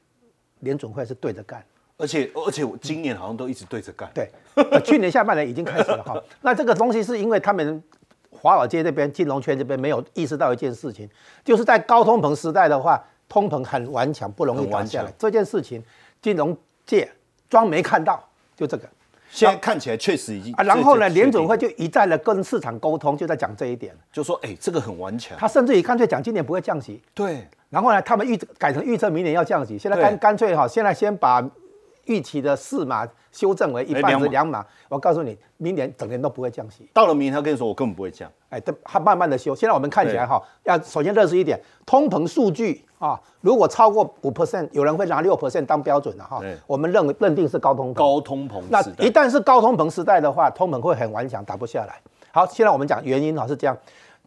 [0.60, 1.63] 联总会是对着干。
[1.99, 4.09] 而且而且我今年好像都一直对着干。
[4.13, 6.19] 对，呃去年下半年已经开始了哈。
[6.41, 7.83] 那这个东西是因为他们
[8.31, 11.09] 华尔街这边、金融圈这边没有意识到一件事情，
[11.43, 15.13] 就是在高通膨时代的话，通膨很顽强，不容易很顽强打下来。
[15.19, 15.83] 这件事情，
[16.21, 17.12] 金融界
[17.49, 18.23] 装没看到，
[18.55, 18.88] 就这个
[19.29, 20.63] 现在看起来确实已经啊。
[20.63, 23.93] 然后呢，联总会就一再的跟市场沟通，就在讲这一点。
[24.13, 25.38] 就说，哎、这个很顽强。
[25.38, 31.45] 他甚至于干脆讲今年不会降息，对，然后呢，他们预改成预测明年要降息，现在干干脆哈，现在先把
[32.10, 34.65] 预期的四码修正为一半是两码至两码。
[34.89, 36.89] 我告诉你，明年整年都不会降息。
[36.91, 38.30] 到了明年他跟你说，我根本不会降。
[38.50, 39.56] 哎，它它慢慢的修。
[39.56, 46.58] 现在我们看起来哈，要首先认识一点，通膨数据啊，如果超过五 percent，有人会拿六 percent 当标准的哈对。
[46.65, 47.93] 我们认为认定是高通膨。
[47.93, 52.02] 高通膨那时代一旦是高通膨时代的话，通膨会很顽强，打不下来。
[52.32, 53.78] 好，现在我们讲原因哈是这样，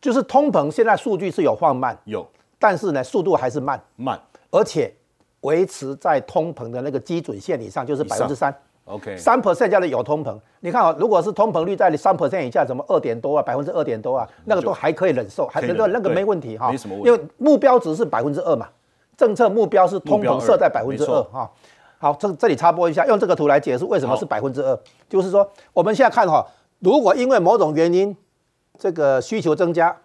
[0.00, 2.24] 就是通膨现在数据是有放慢，有
[2.58, 4.94] 但是呢速度还是慢，慢而且
[5.42, 8.52] 维持在通膨的那个基准线以上，就是百分之三。
[8.84, 10.36] ，OK，三 percent 叫做有通膨。
[10.60, 16.70] 你看哦，如果是通膨率在三 percent 以下，什么二点多啊，百分之二点多啊，那个都还可以忍受，还忍那个那个对没问题哈。
[16.70, 18.68] 没什么问题因为目标值是百分之二嘛，
[19.16, 21.50] 政策目标是通膨设在百分之二哈。
[21.98, 24.78] 好，这这里插播一下，用这个图来解释为什么是百分之二，
[25.08, 26.44] 就是说我们现在看哈，
[26.80, 28.16] 如果因为某种原因，
[28.78, 29.96] 这个需求增加。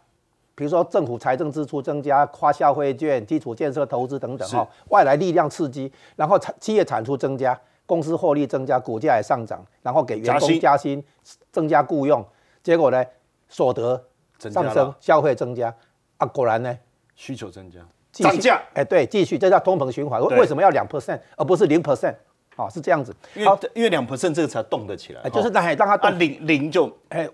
[0.57, 11.03] 比如说政府财政支出增加、花消费券、基础建设投资等等哈，外来力量刺激，然后产企业产出增加，公司获利增加，股价也上涨，然后给员工加薪
[11.51, 12.25] 增加雇佣，
[12.63, 13.05] 结果呢，
[13.47, 14.03] 所得
[14.39, 15.71] 上升，消费增加
[16.17, 16.75] 啊，果然呢，
[17.15, 17.79] 需求增加，
[18.11, 20.19] 涨价，哎，对，继续，这叫通膨循环。
[20.27, 20.39] 对。
[20.39, 22.15] 为什么要两 percent 而不是零 percent？
[22.55, 23.15] 哦，是这样子。
[23.35, 23.53] 因好。
[23.53, 25.51] 为，因为两 percent 这个才动得起来，哎就是哦。
[25.53, 27.29] 让让它零零就哎，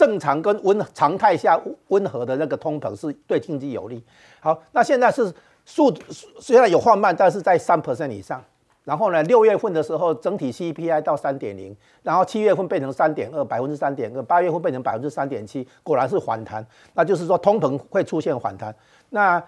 [0.00, 4.02] 正常跟温常态下温和的那个通膨是对经济有利。
[4.40, 5.30] 好，那现在是
[5.66, 5.94] 速
[6.40, 8.42] 虽然有放慢，但是在三 percent 以上。
[8.82, 16.66] 然后呢，六月份的时候整体 CPI 到三点零，然后七月份变成三点二，百分之三点二，八月份变成百分之三点七，果然是反弹。
[16.94, 18.74] 那就是说通膨会出现反弹。
[19.10, 19.40] 那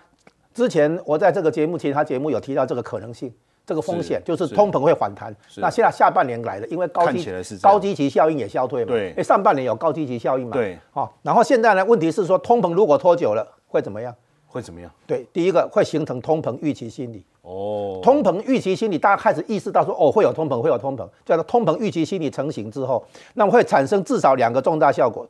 [0.52, 3.32] 之前我在这个节目其他节目有提到这个可能性。
[3.72, 4.54] 这个风险就是是。
[4.54, 7.26] 通膨会反弹，那现在下半年来了，因为高看基
[7.62, 9.08] 高基期效应也消退嘛，对。
[9.10, 14.14] 因为上半年有高基期效应嘛，对，好、然后现在呢，问题是说通膨如果拖久了会怎么样？
[14.46, 14.90] 会怎么样？
[15.06, 25.26] 对，第一个会形成通膨预期心理，哦，通膨预期心理，大家开始意识到说，哦，会有通膨，会有通膨，叫做通膨预期心理成型之后，那么会产生至少两个重大效果。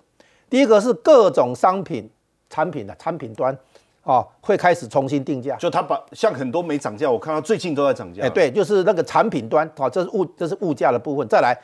[0.50, 2.10] 第一个是各种商品
[2.50, 3.56] 产品的产品端，
[4.04, 5.54] 哦，会开始重新定价。
[5.56, 11.26] 就他把像很多没涨价，我看到最近都在涨价，哎，，对，就是那个产品端，好、这是物这是物价的部分。
[11.28, 11.56] 再来，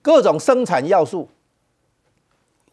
[0.00, 1.28] 各种生产要素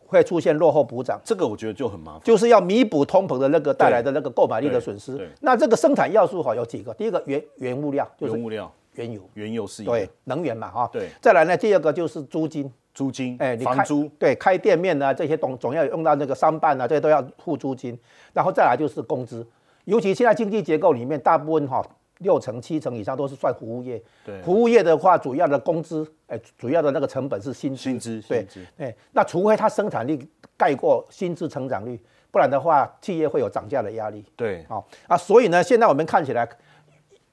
[0.05, 2.21] 会出现落后补涨，这个我觉得就很麻烦。
[2.23, 5.27] 就是要弥补通膨的那个带来的那个购买力的对损失对。
[5.41, 10.87] 那这个生产要素哈有几个，第一个原原物料就是原物料、原油，原油是一个对，能源嘛哈。
[10.93, 17.97] 对再来呢，第二个就是租金，租金、哎，你房租，对开店面啊这些总总要用到那个商办啊，这些都要付租金，
[18.33, 19.45] 然后再来就是工资，
[19.85, 21.83] 尤其现在经济结构里面，大部分哈
[22.19, 24.41] 六成七成以上都是算服务业，对。
[24.43, 30.25] 服务业的话，主要的工资，哎，主要的那个成本是薪资，薪资对哎，那除非它生产力
[30.55, 34.23] 盖过薪资成长率，不然的话，企业会有涨价的压力。
[34.35, 36.47] 对，好、啊，所以呢，现在我们看起来，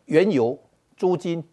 [0.06, 0.58] 原油、
[0.96, 1.44] 租金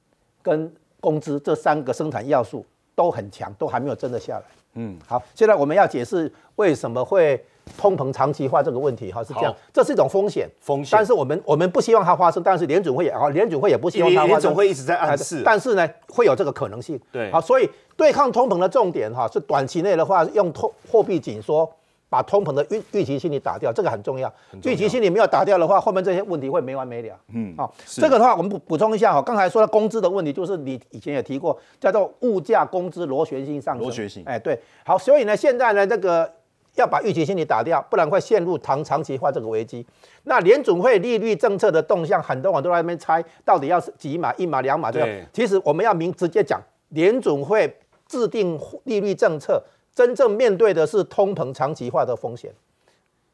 [0.41, 2.65] 跟工资这三个生产要素
[2.97, 4.43] 都很强，都还没有真的下来。
[4.73, 7.39] 嗯，好，现在我们要解释为什么会
[7.77, 16.99] 通膨长期化这个问题，哈，是这样好，这是一种风险，风险但是我们我们不希望它发生，但是联准会也好，联准会也不希望它联发生，联准会一直在暗示啊但是呢，会有这个可能性。
[17.11, 21.71] 对好，所以对抗通膨的重点哈是短期内的话，用通货币紧缩。
[22.09, 24.33] 把通膨的预预期心理打掉，这个很重要。
[24.63, 27.15] 预期心理没有打掉的话，后面这些问题会没完没了。
[27.33, 33.83] 嗯好、是这个的话，我们补补充一下哈，刚才说的工资的问题，就是你以前也提过，叫做物价工资螺旋性上升。
[33.83, 34.57] 螺旋性哎，对。
[34.85, 36.31] 好，所以呢，现在呢，这个
[36.75, 39.85] 要把预期心理打掉，不然会陷入长长期化这个危机。
[40.23, 45.27] 那联总会利率政策的动向，很多人都在那边猜，到底要是几码、一码、两码这对样。
[45.33, 47.77] 其实我们要明直接讲，联总会
[48.07, 49.61] 制定利率政策，
[49.97, 52.53] 真正面对的是通膨长期化的风险。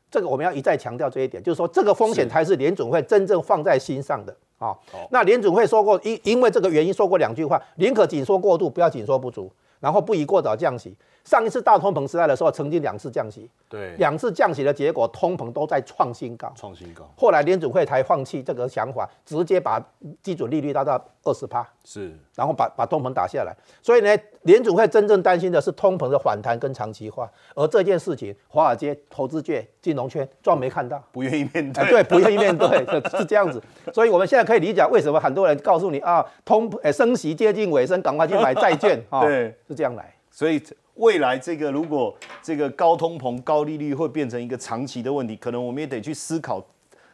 [0.10, 4.74] 这个我们要一再强调这一点，就是说这个风险才是联准会真正放在心上的啊、
[5.12, 9.52] 那联准会说过，因因为这个原因说过两句话：宁可紧缩过度，不要紧缩不足，
[9.82, 10.96] 然后不宜过早降息。
[11.24, 16.52] 上一次大通膨时代的时候，曾经两次降息，对，两次降息的结果，通膨都在创新高。
[16.56, 19.82] 创新高后来联准会才放弃这个想法，直接把
[20.22, 21.66] 基准利率拉到二十趴。
[21.86, 23.56] 是然后把把通膨打下来。
[23.82, 31.02] 所以呢，联准会真正担心的是通膨的反弹跟长期化，而这件事情，华尔街、投资界、金融圈装没看到。
[31.12, 33.62] 不愿意面哎，对，对，不愿意面对，是 是这样子。
[33.94, 40.14] 所以我们现在可以理解为什么很多人告诉你啊，通呃升息接近尾声，赶快去买债券 啊，对，是这样来。
[40.36, 40.60] 所以
[40.96, 46.60] 未来这个如果这个高通膨、高利率会变成一个长期的问题，可能我们也得去思考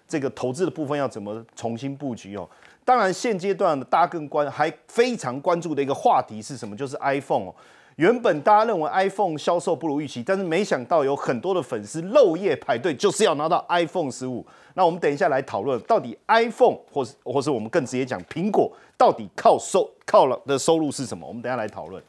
[0.08, 2.50] 这个投资的部分要怎么重新布局哦。
[2.86, 6.74] 当然，现阶段大家更关还非常关注的一个话题是什么？
[6.78, 7.56] 就是 iPhone 哦。
[7.98, 14.46] 原本大家认为 iPhone 销售不如预期，但是没想到有很多的粉丝漏夜排队，就是要拿到 iPhone 十五。
[14.76, 21.28] 那我们等一下来讨论，到底 iPhone 或是或是我们更直接讲苹果，到底靠收靠了的收入是什么？
[21.28, 22.02] 我们等下来讨论。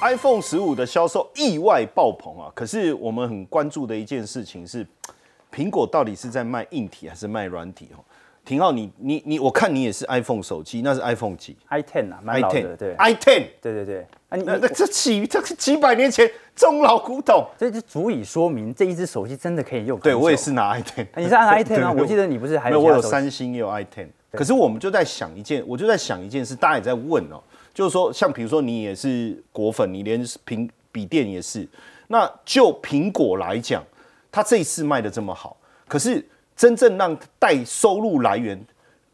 [0.00, 2.50] ，iPhone 十五的销售意外爆棚啊！
[2.54, 4.86] 可是我们很关注的一件事情是，
[5.54, 7.88] 苹果到底是在卖硬体还是卖软体？
[7.96, 8.00] 哦，
[8.44, 14.06] 廷浩，你你你，我看你也是 iPhone 手机，那是 iPhone 几 i ten 啊，蛮老的，对？i ten，对对对。
[14.28, 17.44] 啊，你那那这几这是几百年前中老古董。
[17.58, 19.98] 这就足以说明这一只手机真的可以用。
[19.98, 20.52] 对我也是。
[20.52, 21.92] 拿 i ten，你是按 i ten 啊？
[21.92, 27.42] 我记得你不是还没有，我有三星也有 i ten，可是我们就在想一件，我就在想一件事，大家也在问哦，
[27.72, 31.66] 就是说，像比如说你也是果粉，你连苹笔电也是，
[32.08, 33.84] 那就苹果来讲，
[34.32, 35.56] 它这一次卖的这么好，
[35.86, 36.24] 可是
[36.56, 38.60] 真正让带收入来源，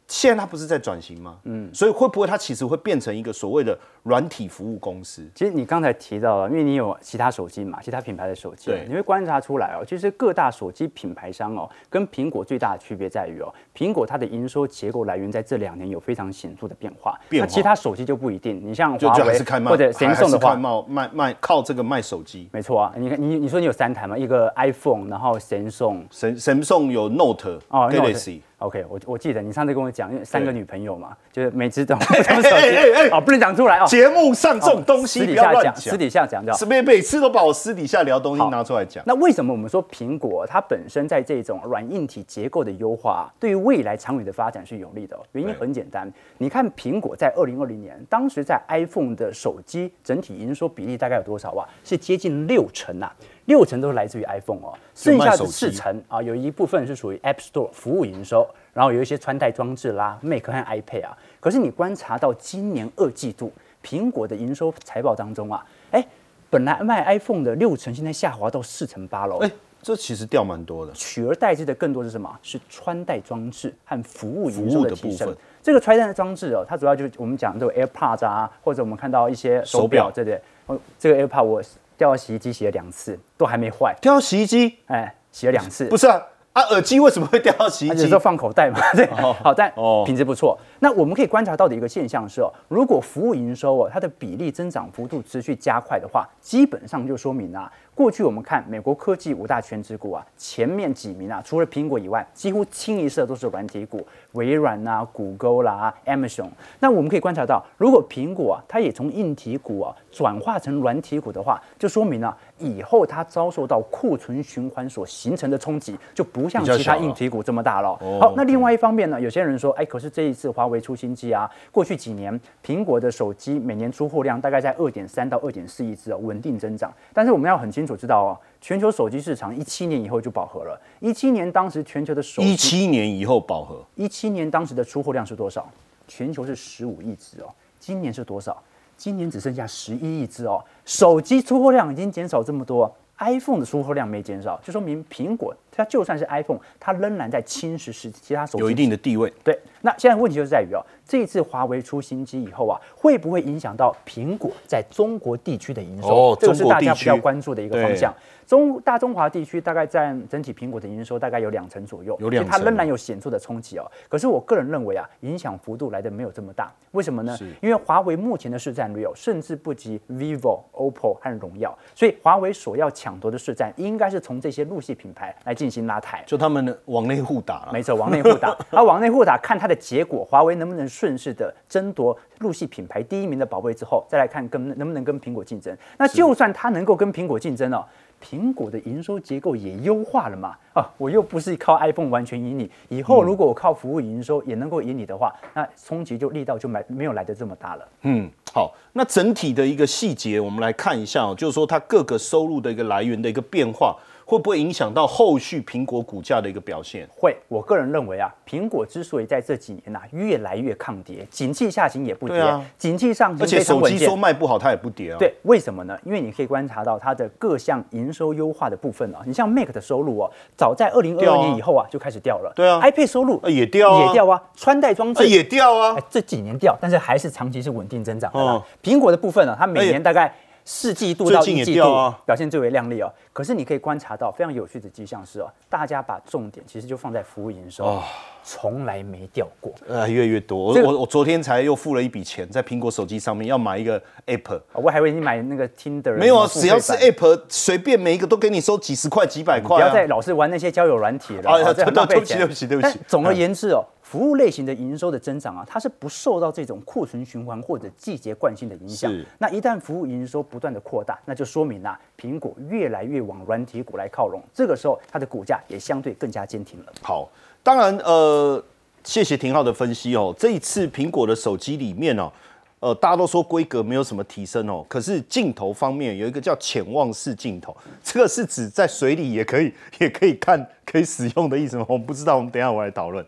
[0.08, 1.38] 现在它不是在转型吗？
[1.44, 5.28] 嗯，所以会不会它其实会变成一个所谓的软体服务公司？
[5.34, 20.54] 其实你刚才提到了，因为你有其他手机嘛，其他品牌的手机，对你会观察出来哦，其实各大手机品牌商哦，跟苹果最大的区别在于哦，苹果它的营收结构来源在这两年有非常显著的变化，变化那其他手机就不一定，你像就华为或者神送的话。
[20.56, 22.48] 卖卖卖靠这个卖手机。
[22.52, 33.84] 没错啊，你看你你说你有三台嘛，一个 iPhone，然后 Samsung，神神送有 Note、哦 Galaxy，OK，我我记得你上次跟我讲，因为三个女朋友嘛，就是每次都 不同手机，哦，不能讲出来哦。
[33.86, 36.56] 节目上这种东西不私底下讲，私，底下讲就好。
[36.56, 36.64] 是。
[36.64, 39.04] 不是每次都把我私底下聊东西拿出来讲？
[39.06, 51.68] 那为什么我们说苹果它本身在这种软硬体结构的优化，对于未来长远的发展是有利的哦、原因很简单，你看苹果在二零二零年，当时在 iPhone 的手机整体营收比例大概有多少啊？
[51.84, 53.14] 是接近六成啊，
[53.46, 61.18] 六成都是来自于 iPhone 哦，剩下的四成啊，有一部分是属于 App Store 服务营收，然后有一些穿戴装置啦，Mac 和 iPad 啊。
[61.40, 63.52] 可是你观察到今年二季度
[63.84, 66.04] 苹果的营收财报当中啊，哎，
[66.50, 69.38] 本来卖 iPhone 的六成，现在下滑到四成八了哦。
[69.40, 70.92] 哎，这其实掉蛮多的。
[70.92, 72.36] 取而代之的更多是什么？
[72.42, 75.42] 是穿戴装置和服务营收的的提升部分。
[75.62, 80.40] 这个穿戴装置哦，它主要就是我们讲这个 AirPods 啊，或者我们看到一些手手表表，对不对？
[80.66, 81.62] 哦，这个 AirPod 我
[81.96, 84.78] 掉到洗衣机洗了两次，都还没坏，掉到洗衣机？
[84.86, 86.22] 哎，洗了两次，不是啊，
[86.52, 88.18] 啊，耳机为什么会掉到洗衣机他只是说？
[88.18, 90.58] 放口袋嘛， 对，好，但哦品质不错。
[90.80, 106.50] 那我们可以观察到的一个现象是哦，如果服务营收哦，它的比例增长幅度持续加快的话，基本上就说明啊，过去我们看美国科技五大全指股啊，前面几名啊，除了苹果以外，几乎清一色都是软体股，微软啊、谷歌啦、Amazon。
[106.78, 117.88] 那我们可以观察到，如果苹果啊，它也从硬体股啊转化成软体股的话，就说明啊，以后它遭受到库存循环所形成的冲击，就不像其他硬体股这么大了。
[118.02, 126.92] 哦好，那另外一方面呢，有些人说，哎，可是这一次华为出新机啊，过去几年苹果的手机每年出货量大概在二点三到二点四亿只哦，稳定增长。
[127.14, 130.80] 但是我们要很清楚知道哦，全球手机市场一七年以后就饱和了。
[131.00, 135.68] 一七年当时全球的手机一，七年以后饱和，一七年当时的出货量是多少？
[136.08, 137.46] 全球是十五亿只哦，
[137.78, 138.60] 今年是多少？
[138.96, 142.92] 今年只剩下十一亿只哦，手机出货量已经减少这么多。
[143.18, 149.32] iPhone 的出货量没减少，就说明苹果它就算是 iPhone，它仍然在侵蚀是其他手机有一定的地位。
[149.44, 156.08] 对，那现在问题就是在于哦，这一次华为出新机以后啊，会不会影响到苹果在中国地区的营收？
[156.08, 158.14] 哦这个是大家比较关注的一个方向。
[158.46, 163.84] 中大中华地区大概占整体苹果的营收大概有两成左右，有两所以它仍然有显著的冲击哦。
[164.08, 166.72] 可是我个人认为啊，影响幅度来的没有这么大。
[166.92, 167.36] 为什么呢？
[167.60, 176.22] 因为华为目前的市占率哦，甚至不及 vivo、OPPO 和荣耀，所以华为所要抢夺的市占，应该是从这些陆系品牌来进行拉抬。
[176.26, 177.70] 就他们的往内互打了。
[177.72, 185.76] 没错，往内互打， 而往内互打，看它的结果，华为能不能顺势的争夺陆系品牌第一名的宝贝之后，再来看跟能不能跟苹果竞争。
[185.98, 187.84] 那就算它能够跟苹果竞争哦，
[188.22, 190.56] 苹果的营收结构也优化了嘛？
[190.74, 197.88] 啊，我又不是靠 iPhone 完全赢你，以后如果我靠服务营收也能够赢你的话，那冲击就力道就没没有来的这么大了。
[198.02, 203.96] 嗯，好，那整体的一个细节，我们来看一下哦，就是说它各个收入的一个来源的一个变化，
[204.28, 207.08] 会不会影响到后续苹果股价的一个表现？
[207.16, 215.96] 会，我个人认为啊，苹果之所以在这几年呐、越来越抗跌，景气下行也不跌，啊景气上而且手机说卖不好，它也不跌啊。，对，为什么呢？
[216.04, 222.52] 因为你可以观察到它的各项营收优化的部分啊，你像 Mac 的收入哦，早在二零二二年以后啊就开始掉了。
[222.56, 228.62] 对啊，iPad 收入呃也掉啊也掉啊，穿戴装置啊也掉啊哎，这几年掉，但是还是长期是稳定增长的。
[228.82, 230.34] 苹果的部分呢、它每哎年大概
[230.66, 233.10] 四季度到最近季度表现最为亮丽哦。
[233.32, 238.02] 可是你可以观察到非常有趣的迹象是哦，大家把重点其实就放在服务营收，哦
[238.48, 239.72] 从来没掉过。
[239.88, 240.66] 呃，越来越多。
[240.66, 249.78] 我这个我我昨天才又付了一笔钱，在苹果手机上面要买一个 App，我还以为你买那个 Tinder 没有啊，只要是 App，随便每一个都给你收几十块、几百块、啊。
[249.78, 259.12] 不要再老是玩那些交友软体了，对不起对不起对不起但总而言之哦，服务类型的营收的增长啊，它是不受到这种库存循环或者季节惯性的影响。
[259.38, 264.40] 那一旦服务营收不断的扩大，那就说明啊，苹果越来越往软体股来靠拢。
[264.54, 266.92] 这个时候，它的股价也相对更加坚挺了。
[267.02, 267.28] 好，
[267.64, 268.62] 当然呃，
[269.02, 270.32] 谢谢廷浩的分析哦。
[270.38, 272.30] 这一次苹果的手机里面哦，
[272.78, 281.84] 呃，大家都说规格没有什么提升哦，可是镜头方面有一个叫潜望式镜头，这个是指在水里也可以也可以看可以使用的意思吗？
[281.88, 283.26] 我不知道，我们等一下我来讨论。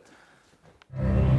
[0.92, 1.37] Thank you.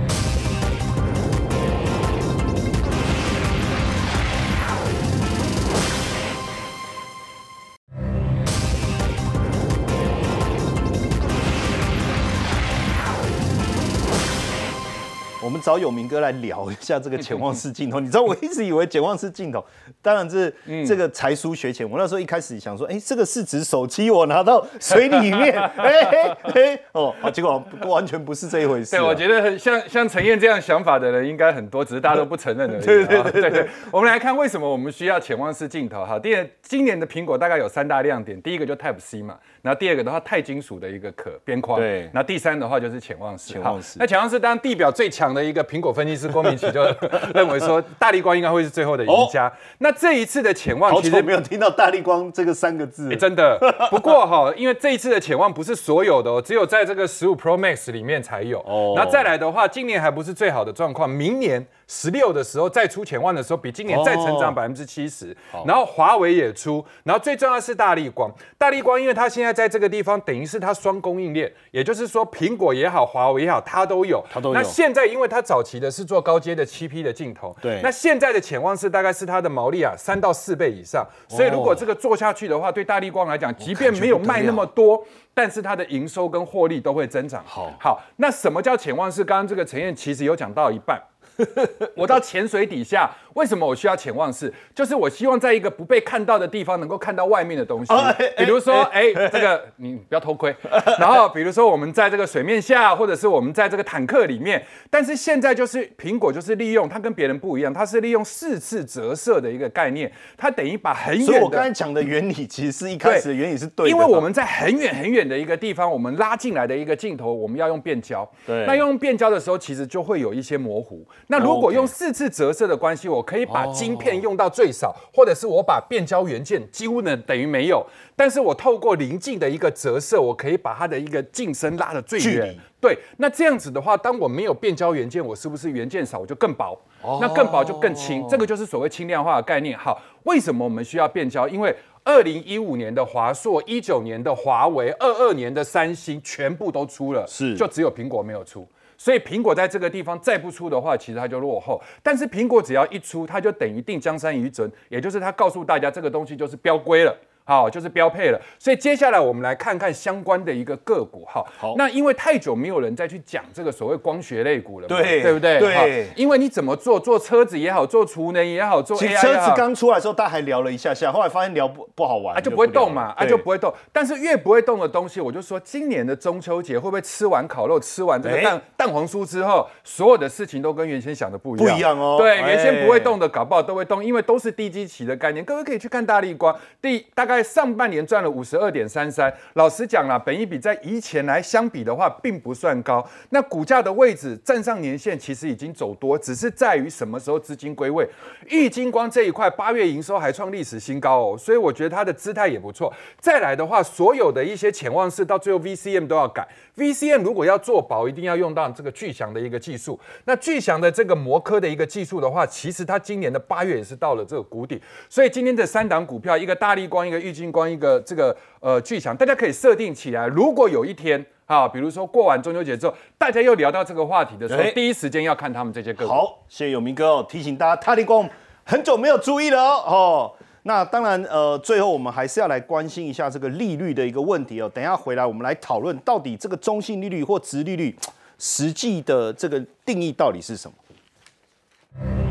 [15.50, 18.00] 我们找有明哥来聊一下这个潜望式镜头。
[18.00, 19.66] 你知道，我一直以为潜望式镜头，
[20.00, 20.54] 当然是
[20.86, 21.89] 这个才疏学浅。
[21.89, 29.00] 我那时候一开始想说，哎、这个是指手机我拿到水里面， 哎哎哎，哦，好，结果完全不是这一回事啊。
[29.02, 32.86] 对，我觉得很像像陈燕这样想法的人应该很多，只是大家都不承认而已。
[32.86, 36.20] 对对对对我们来看为什么我们需要潜望式镜头哈。
[36.20, 43.54] 第二，今年的苹果大概有三大亮点，第一个就 Type C 嘛，然后第二个的话钛金属的一个壳边框，对然后第三的话就是潜望式。
[43.54, 46.82] 潜望式那潜望式当然地表最强的一个苹果分析师郭明奇就
[47.34, 49.52] 认为说大力光应该会是最后的赢家。
[49.80, 53.10] 那这一次的潜望其实没有听到大力光这个三个字。
[53.10, 53.58] 欸 真的。
[53.90, 58.60] 不过哈，因为这一次的潜望不是所有的哦，只有在这个十五 Pro Max 里面才有。
[58.62, 65.36] 哦然后再来的话，今年还不是最好的状况，明年十六的时候再出潜望的时候，比今年再成长哦百分之七十。
[65.66, 68.32] 然后华为也出，然后最重要的是大力光。
[68.60, 74.24] 大力光因为它现在在这个地方，等于是它双供应链，也就是说苹果也好，华为也好，它都有。
[74.32, 87.44] 它都有那现在因为它早期的是做高阶的七 P 的镜头，对那现在的潜望是大概是它的毛利啊三到四倍以上，所以如果这个做下去的话，对大力光来讲，即便没有卖那么多，但是它的营收跟获利都会增长。
[87.48, 89.24] 好好，那什么叫潜望式？
[89.24, 91.02] 刚刚这个陈燕其实有讲到一半。
[91.96, 94.53] 我到潜水底下，为什么我需要潜望式？
[94.73, 97.93] 就是我希望在一个不被看到的地方，能够看到外面的东西。
[98.38, 100.55] 比如说，哎，这个 你不要偷窥。
[100.99, 104.63] 然后，比如说我们在这个水面下，或者是我们在这个坦克里面。
[104.89, 111.32] 但是现在就是苹果就是利用它跟别人不一样，它是利用四次折射的一个概念，它等于把很远的。
[111.32, 113.89] 所以我刚才讲的原理，其实是一开始的原理是对的。
[113.89, 118.30] 因为我们在很远很远的一个地方，我们拉进来的一个镜头，我们要用变焦。
[118.45, 118.65] 对。
[118.65, 121.05] 那用变焦的时候，其实就会有一些模糊。
[121.27, 127.86] 那如果用四次折射的关系，我可以把晶片用到最少，或者是我把变焦元件几乎呢等于没有。
[128.15, 132.55] 但是我透过临近的一个折射，我可以把它的一个近身拉的最远。
[132.82, 136.78] 对，那这样子的话，当我没有变焦元件，我是不是元件少，我就更薄？
[137.22, 139.78] 那更薄就更轻，这个就是所谓轻量化的概念。
[139.78, 141.47] 好，为什么我们需要变焦？
[141.47, 148.67] 因为二零一五年的华硕、一九年的华为、二二年的三星全部都出了，是就只有苹果没有出。
[149.00, 151.82] 所以苹果在这个地方再不出的话，其实它就落后。
[152.04, 157.18] 但是苹果只要一出，它就等于定江山一准，也就是它告诉大家这个东西就是标规了。
[157.50, 158.39] 好，就是标配了。
[158.60, 161.26] 所以接下来我们来看看相关的一个个股。
[161.26, 161.74] 哈，好。
[161.78, 165.60] 那因为太久没有人再去讲这个所谓光学类股了，对对不对？
[165.60, 166.08] 对。
[166.16, 173.74] 因为你怎么做，做车子也好，做储能也好，做其实车子刚出来的时候，大家还聊了一下下，后来发现聊不不好玩，啊就不会动嘛，啊就不会动。
[173.91, 181.74] 但是越不会动的东西，我就说今年的中秋节会不会吃完烤肉，吃完这个蛋蛋黄酥之后，所有的事情都跟原先想的不一样？
[181.74, 182.18] 不一样哦。
[182.20, 185.43] 对，原先不会动的，搞不好都会动，因为都是低基期的概念。
[185.43, 188.20] 各位可以去看大力光，第大概上半年赚。
[188.20, 193.02] 了五十二点三三，老实讲了，本一比在以前来相比的话，并不算高。
[193.30, 198.06] 那股价的位置站上年线，其实已经走多，只是在于什么时候资金归位。
[198.48, 202.94] 玉金光这一块八月营收还创历史新高哦，所以我觉得它的姿态也不错。
[203.22, 206.46] 再来的话，所有的一些潜望式到最后 VCM 都要改。
[206.76, 209.98] VCM 如果要做薄，一定要用到这个巨翔的一个技术。
[210.26, 214.82] 那巨翔的这个摩科的一个技术的话，其实它今年的八月也是到了这个谷底。
[215.08, 220.27] 所以今天这三档股票，一个大力光，一个玉金光，一个这个呃剧场，大家可以设定起来。
[220.27, 226.11] 如果有一天啊，比如说过完中秋节之后，大家又聊到这个话题的时候，第一时间要看他们这些个股。
[226.11, 228.30] 好，谢谢永明哥哦，提醒大家，大力光
[228.63, 230.32] 很久没有注意了哦。
[230.63, 234.69] 那当然，呃，最后我们还是要来关心一下这个利率的一个问题哦。
[234.73, 237.95] 等一下回来，我们来讨论到底这个中性利率或值利率
[238.38, 242.28] 实际的这个定义到底是什么。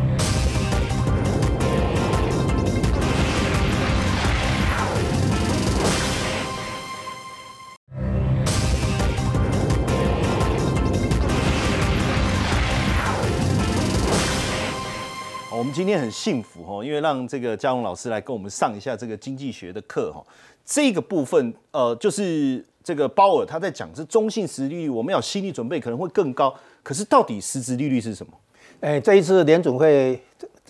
[15.59, 20.25] 我们今天很幸福哈，因为让这个嘉荣老师来跟我们上一下这个经济学的课哈。
[20.65, 26.55] 这个部分呃，就是这个鲍尔他在讲是中性实利率，我们要心理准备可能会更高。
[26.85, 28.33] 可是到底实质利率是什么？
[28.79, 30.23] 哎，这一次联准会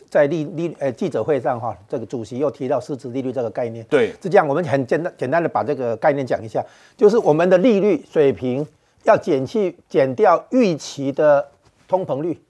[0.08, 3.84] 在利利呃记者会上哈，这个主席又提到实质利率这个概念。
[3.90, 6.64] 对，是这样，我们很简单简单的把这个概念讲一下，
[6.96, 8.66] 就是我们的利率水平
[9.04, 11.46] 要减去减掉预期的
[11.86, 12.40] 通膨率。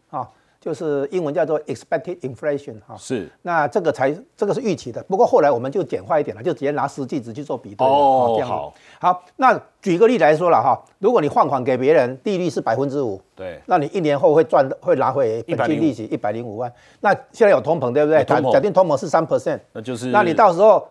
[0.61, 7.87] 就是英文叫做 expected inflation 哈，是，那这个才这个是预期的，不过后来我们就简化一点了，就直接拿实际值去做比对。
[7.87, 18.25] 哦，好，好，那举个例来说了哈，如果你放款给别人，利率是百分之五，对，那你一年后会赚会拿回本金利息一百零五万，那现在有通膨对不对？
[18.25, 20.85] 假假定通膨是三 percent，那就是，那你到时候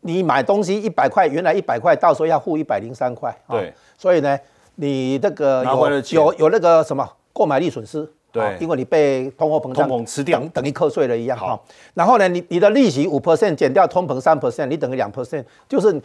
[0.00, 4.38] 你买东西一百块，原来一百块，到时候要付一百零三块，对，所以呢，
[4.76, 8.10] 你这个有有有那个什么购买力损失。
[8.32, 11.60] 对，因为你被通货膨胀通膨吃掉，等等于课税了一样哈。
[11.94, 16.00] 然后呢，你你的利息五 percent 减掉通膨三 percent，你等于两 percent，就是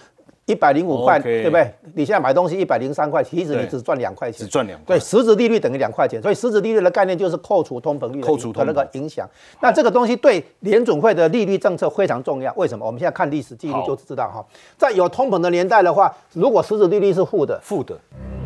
[0.45, 1.73] 一百零五块，对不对？
[1.95, 4.79] 你现在买东西一百零三块，其实你只赚两块钱，只赚两。
[4.81, 9.27] 对，实质利率等于两块钱，所以实质利率的概念就是扣除通膨率扣除的那个影响。
[9.59, 12.53] 那这个东西对联准会的利率政策非常重要。
[12.55, 12.85] 为什么？
[12.85, 14.45] 我们现在看历史记录就知道哈，
[14.77, 17.97] 在有通膨的年代的话，如果实质利率是负的，负的。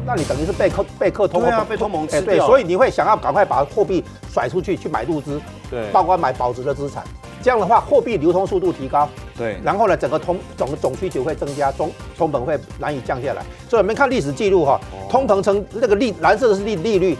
[0.06, 5.40] 那你等于是被扣被扣通膨，被通膨吃掉，所以你会想要赶快把货币甩出去，去买入资，
[5.70, 7.04] 对，包括买保值的资产。
[7.42, 9.08] 这样的话，货币流通速度提高，
[9.38, 13.42] 对，然后呢，整个通总总需求会增加，通通膨会难以降下来。
[13.70, 17.18] 所以我们看历史记录哈，通膨成那个利蓝色的是利利率，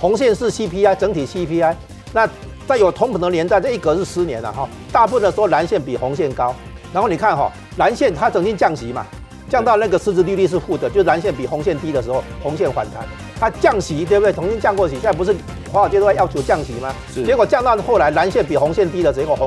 [0.00, 1.74] 红线是 CPI 整体 CPI。
[2.12, 2.28] 那
[2.66, 6.54] 在有通膨的年代，这一格是十年了哈，大部分的时候蓝线比红线高。
[6.92, 9.06] 然后你看哈，蓝线它曾经降息嘛。
[9.48, 13.04] 降到那个实质利率是负的，就蓝线比红线低的时候，红线反弹，
[13.40, 14.32] 它降息对不对？
[14.32, 15.34] 重新降过息，现在不是
[15.72, 16.94] 华尔街都在要求降息吗？
[17.12, 17.24] 是。
[17.24, 19.38] 结果降到后来蓝线比红线低了，结果红